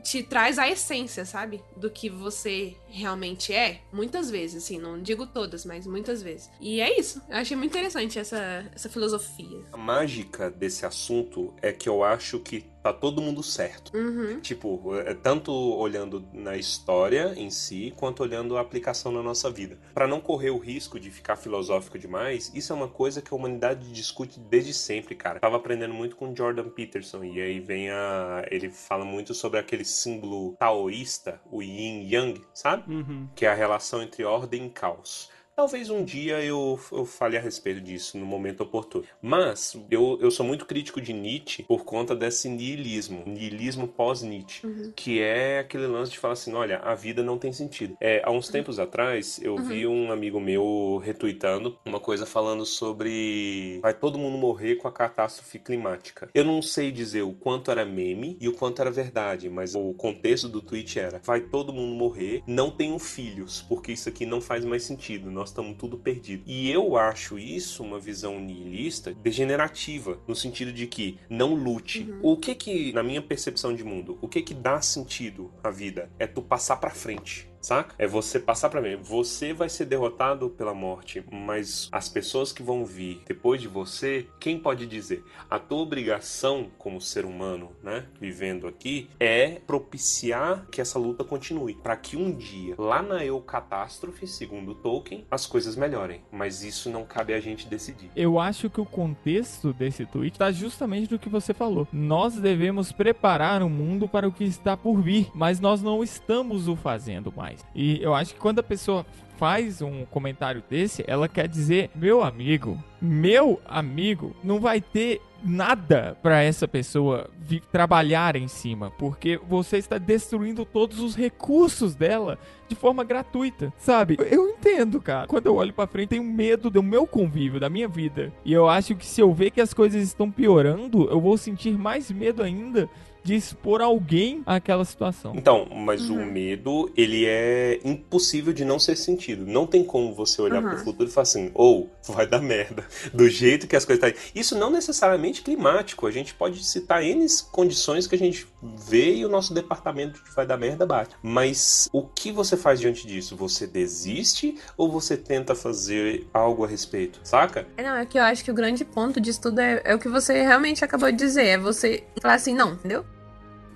[0.00, 1.60] te traz a essência, sabe?
[1.76, 3.80] Do que você realmente é.
[3.92, 6.48] Muitas vezes, assim, não digo todas, mas muitas vezes.
[6.60, 7.20] E é isso.
[7.28, 9.58] Eu achei muito interessante essa, essa filosofia.
[9.72, 13.96] A mágica desse assunto é que eu acho que tá todo mundo certo.
[13.96, 14.40] Uhum.
[14.40, 19.78] Tipo, é, tanto olhando na história em si, quanto olhando a aplicação na nossa vida.
[19.94, 23.36] Para não correr o risco de ficar filosófico demais, isso é uma coisa que a
[23.36, 25.40] humanidade discute desde sempre, cara.
[25.40, 28.44] tava aprendendo muito com Jordan Peterson, e aí vem a.
[28.50, 32.92] Ele fala muito sobre aquele símbolo taoísta, o yin yang, sabe?
[32.92, 33.28] Uhum.
[33.34, 35.30] Que é a relação entre ordem e caos.
[35.54, 39.04] Talvez um dia eu, eu fale a respeito disso no momento oportuno.
[39.20, 45.20] Mas eu, eu sou muito crítico de Nietzsche por conta desse niilismo, niilismo pós-Nietzsche, que
[45.20, 47.96] é aquele lance de falar assim: olha, a vida não tem sentido.
[48.00, 53.78] É, há uns tempos atrás eu vi um amigo meu retweetando uma coisa falando sobre
[53.82, 56.30] vai todo mundo morrer com a catástrofe climática.
[56.32, 59.92] Eu não sei dizer o quanto era meme e o quanto era verdade, mas o
[59.92, 64.40] contexto do tweet era: vai todo mundo morrer, não tenham filhos, porque isso aqui não
[64.40, 65.30] faz mais sentido.
[65.42, 66.44] Nós estamos tudo perdido.
[66.46, 72.14] E eu acho isso uma visão nihilista degenerativa, no sentido de que não lute.
[72.22, 76.08] O que que, na minha percepção de mundo, o que que dá sentido à vida?
[76.16, 77.51] É tu passar pra frente.
[77.62, 77.94] Saca?
[77.96, 78.96] É você passar pra mim.
[78.96, 84.26] Você vai ser derrotado pela morte, mas as pessoas que vão vir depois de você,
[84.40, 85.24] quem pode dizer?
[85.48, 91.74] A tua obrigação como ser humano, né, vivendo aqui, é propiciar que essa luta continue,
[91.74, 96.20] para que um dia, lá na eucatástrofe, segundo Tolkien, as coisas melhorem.
[96.32, 98.10] Mas isso não cabe a gente decidir.
[98.16, 101.86] Eu acho que o contexto desse tweet está justamente no que você falou.
[101.92, 106.66] Nós devemos preparar o mundo para o que está por vir, mas nós não estamos
[106.66, 107.51] o fazendo mais.
[107.74, 109.04] E eu acho que quando a pessoa
[109.42, 116.16] faz um comentário desse, ela quer dizer: meu amigo, meu amigo, não vai ter nada
[116.22, 117.28] para essa pessoa
[117.72, 122.38] trabalhar em cima, porque você está destruindo todos os recursos dela
[122.68, 124.16] de forma gratuita, sabe?
[124.30, 125.26] Eu entendo, cara.
[125.26, 128.32] Quando eu olho pra frente, tenho medo do meu convívio, da minha vida.
[128.44, 131.76] E eu acho que se eu ver que as coisas estão piorando, eu vou sentir
[131.76, 132.88] mais medo ainda
[133.22, 135.32] de expor alguém àquela situação.
[135.36, 139.46] Então, mas o medo, ele é impossível de não ser sentido.
[139.46, 140.70] Não tem como você olhar Uhum.
[140.70, 142.84] pro futuro e falar assim, ou vai dar merda.
[143.12, 144.22] Do jeito que as coisas estão.
[144.34, 146.06] Isso não necessariamente climático.
[146.06, 150.30] A gente pode citar N condições que a gente vê e o nosso departamento de
[150.34, 151.14] vai dar merda bate.
[151.22, 153.36] Mas o que você faz diante disso?
[153.36, 157.20] Você desiste ou você tenta fazer algo a respeito?
[157.22, 157.66] Saca?
[157.76, 159.98] É, não, é que eu acho que o grande ponto disso tudo é, é o
[159.98, 161.46] que você realmente acabou de dizer.
[161.46, 163.04] É você falar assim, não, entendeu?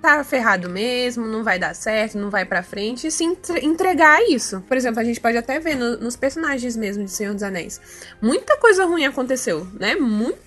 [0.01, 4.17] Tá ferrado mesmo, não vai dar certo, não vai pra frente, e se entre- entregar
[4.19, 4.61] a isso.
[4.67, 7.81] Por exemplo, a gente pode até ver no- nos personagens mesmo de Senhor dos Anéis.
[8.21, 9.95] Muita coisa ruim aconteceu, né?
[9.95, 10.37] Muita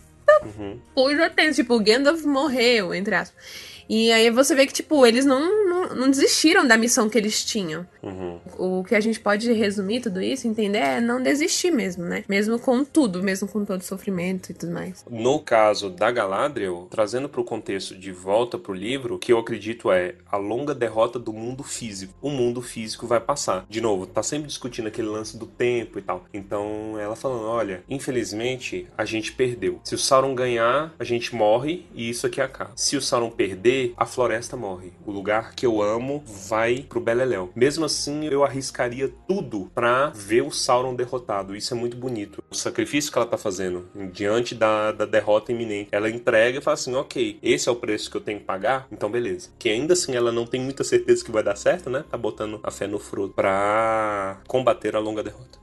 [0.45, 0.79] Uhum.
[0.95, 1.55] coisa tensa.
[1.63, 3.43] Tipo, o Gandalf morreu, entre aspas.
[3.91, 7.45] E aí você vê que, tipo, eles não, não, não desistiram da missão que eles
[7.45, 7.84] tinham.
[8.01, 8.38] Uhum.
[8.57, 12.22] O que a gente pode resumir tudo isso, entender, é não desistir mesmo, né?
[12.28, 15.05] Mesmo com tudo, mesmo com todo o sofrimento e tudo mais.
[15.11, 19.91] No caso da Galadriel, trazendo para o contexto de volta pro livro, que eu acredito
[19.91, 22.14] é a longa derrota do mundo físico.
[22.22, 23.66] O mundo físico vai passar.
[23.68, 26.26] De novo, tá sempre discutindo aquele lance do tempo e tal.
[26.32, 29.80] Então, ela falando, olha, infelizmente, a gente perdeu.
[29.82, 32.70] Se o Sauron ganhar, a gente morre e isso aqui acaba.
[32.76, 34.93] Se o Sauron perder, a floresta morre.
[35.05, 37.51] O lugar que eu amo vai pro Beleléu.
[37.55, 41.57] Mesmo assim, eu arriscaria tudo pra ver o Sauron derrotado.
[41.57, 42.43] Isso é muito bonito.
[42.51, 45.89] O sacrifício que ela tá fazendo diante da, da derrota iminente.
[45.93, 48.87] Ela entrega e fala assim: ok, esse é o preço que eu tenho que pagar,
[48.91, 49.51] então beleza.
[49.59, 52.05] Que ainda assim ela não tem muita certeza que vai dar certo, né?
[52.11, 55.59] Tá botando a fé no Frodo pra combater a longa derrota.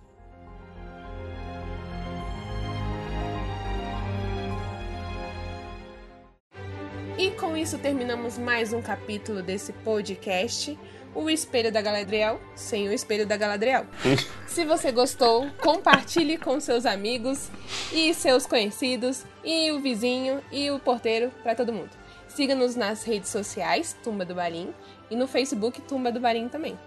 [7.17, 10.77] E com isso terminamos mais um capítulo desse podcast.
[11.15, 13.87] O Espelho da Galadriel sem o Espelho da Galadriel.
[14.45, 17.49] Se você gostou, compartilhe com seus amigos
[17.91, 21.89] e seus conhecidos, e o vizinho e o porteiro para todo mundo.
[22.27, 24.71] Siga-nos nas redes sociais, Tumba do Barim,
[25.09, 26.77] e no Facebook, Tumba do Barim também.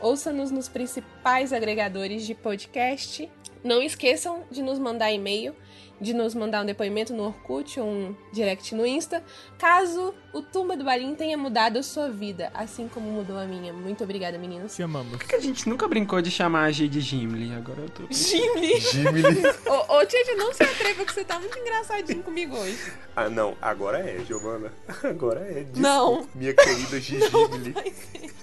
[0.00, 3.30] Ouça-nos nos principais agregadores de podcast.
[3.62, 5.54] Não esqueçam de nos mandar e-mail
[6.00, 9.22] de nos mandar um depoimento no Orkut ou um direct no Insta,
[9.58, 13.72] caso o Tumba do Barim tenha mudado a sua vida, assim como mudou a minha.
[13.72, 14.74] Muito obrigada, meninos.
[14.74, 15.16] Te amamos.
[15.16, 17.54] Por que a gente nunca brincou de chamar a G de Gimli?
[17.54, 18.02] Agora eu tô.
[18.10, 18.80] Gimli!
[18.80, 19.22] Gimli.
[19.66, 22.92] ô, ô, Tchê, não se atreva que você tá muito engraçadinho comigo hoje.
[23.14, 24.72] Ah, não, agora é, Giovana.
[25.02, 25.64] Agora é.
[25.64, 26.28] Desculpa, Não.
[26.34, 27.74] Minha querida Gigimli.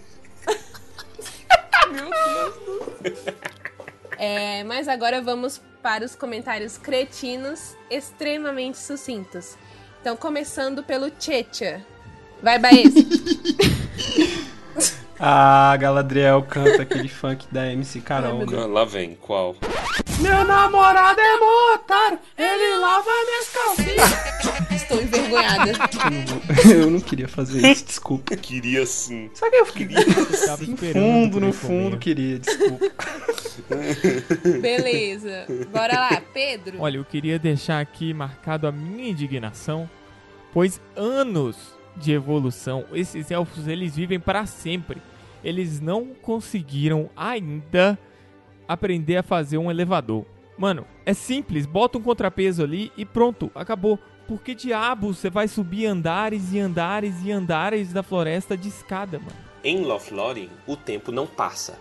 [1.91, 2.55] Meu Deus
[3.03, 3.62] do céu.
[4.26, 9.57] É, mas agora vamos para os comentários cretinos extremamente sucintos.
[9.99, 11.86] Então, começando pelo Tchetcha.
[12.41, 12.93] Vai, Baez.
[15.26, 18.43] Ah, Galadriel canta aquele funk da MC Carol.
[18.61, 19.55] Ah, Lá vem, qual?
[20.19, 24.71] Meu namorado é mó otário, ele lava minhas calcinhas.
[24.76, 25.71] Estou envergonhada.
[26.69, 28.36] Eu não queria fazer isso, desculpa.
[28.36, 29.30] Queria sim.
[29.34, 29.99] Só que eu queria.
[29.99, 32.91] Esperando fundo, no fundo, queria, desculpa.
[34.61, 35.45] Beleza.
[35.72, 36.82] Bora lá, Pedro.
[36.82, 39.89] Olha, eu queria deixar aqui marcado a minha indignação,
[40.53, 45.01] pois anos de evolução, esses elfos eles vivem para sempre.
[45.43, 47.97] Eles não conseguiram ainda
[48.68, 50.26] aprender a fazer um elevador.
[50.57, 53.99] Mano, é simples, bota um contrapeso ali e pronto, acabou.
[54.28, 59.20] Por que diabo você vai subir andares e andares e andares da floresta de escada,
[59.20, 59.36] mano?
[59.64, 61.78] Em Lothlórien, o tempo não passa.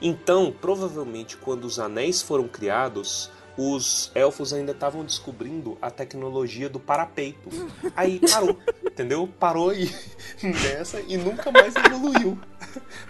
[0.00, 6.78] Então, provavelmente, quando os anéis foram criados, os elfos ainda estavam descobrindo a tecnologia do
[6.78, 7.50] parapeito.
[7.96, 9.28] Aí parou, entendeu?
[9.40, 9.92] Parou aí
[10.40, 12.38] nessa e nunca mais evoluiu.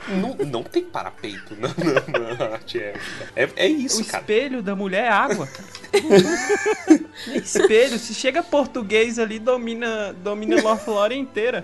[0.08, 3.32] Não, não tem parapeito na, na, na arte élfica.
[3.36, 4.22] É, é O isso, cara.
[4.22, 5.46] espelho da mulher é água.
[7.34, 11.60] espelho, se chega português ali, domina, domina Lothlórien inteira.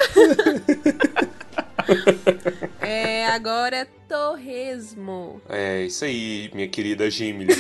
[2.81, 5.41] É, agora Torresmo.
[5.49, 7.55] É isso aí, minha querida Gimli.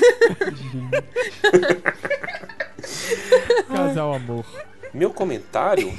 [3.66, 4.44] Casal amor.
[4.92, 5.92] Meu comentário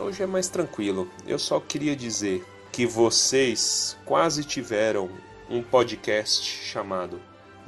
[0.00, 1.08] hoje é mais tranquilo.
[1.26, 5.10] Eu só queria dizer que vocês quase tiveram
[5.48, 7.20] um podcast chamado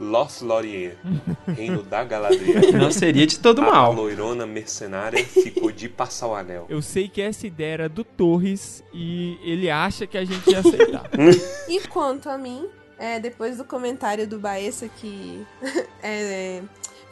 [0.03, 0.93] Lothlórien,
[1.57, 2.73] Reino da Galadriel.
[2.73, 3.93] Não seria de todo A mal.
[3.95, 6.67] loirona mercenária ficou de passar o anel.
[6.69, 10.59] Eu sei que essa ideia era do Torres e ele acha que a gente ia
[10.59, 11.09] aceitar.
[11.69, 12.67] E quanto a mim,
[12.99, 15.47] é, depois do comentário do Baessa que
[16.03, 16.63] é,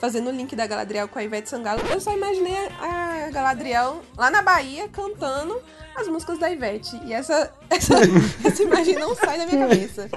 [0.01, 4.31] fazendo o link da Galadriel com a Ivete Sangalo, eu só imaginei a Galadriel lá
[4.31, 5.61] na Bahia cantando
[5.95, 6.99] as músicas da Ivete.
[7.05, 7.97] E essa, essa,
[8.43, 10.09] essa imagem não sai da minha cabeça.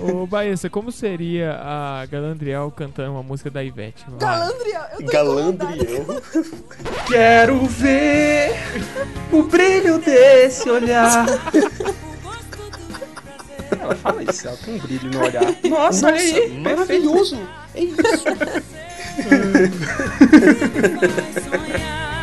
[0.00, 4.04] Ô, Baessa, como seria a Galandriel cantando uma música da Ivete?
[4.08, 4.18] Vai.
[4.18, 6.06] Galandriel, eu tô Galandriel.
[7.06, 8.54] Quero ver
[9.30, 11.26] o brilho desse olhar.
[13.78, 15.44] Ela fala isso, ela tem um brilho no olhar.
[15.68, 17.38] Nossa, olha aí, maravilhoso.
[17.74, 17.98] É isso.
[19.18, 19.34] う
[19.66, 19.72] ん。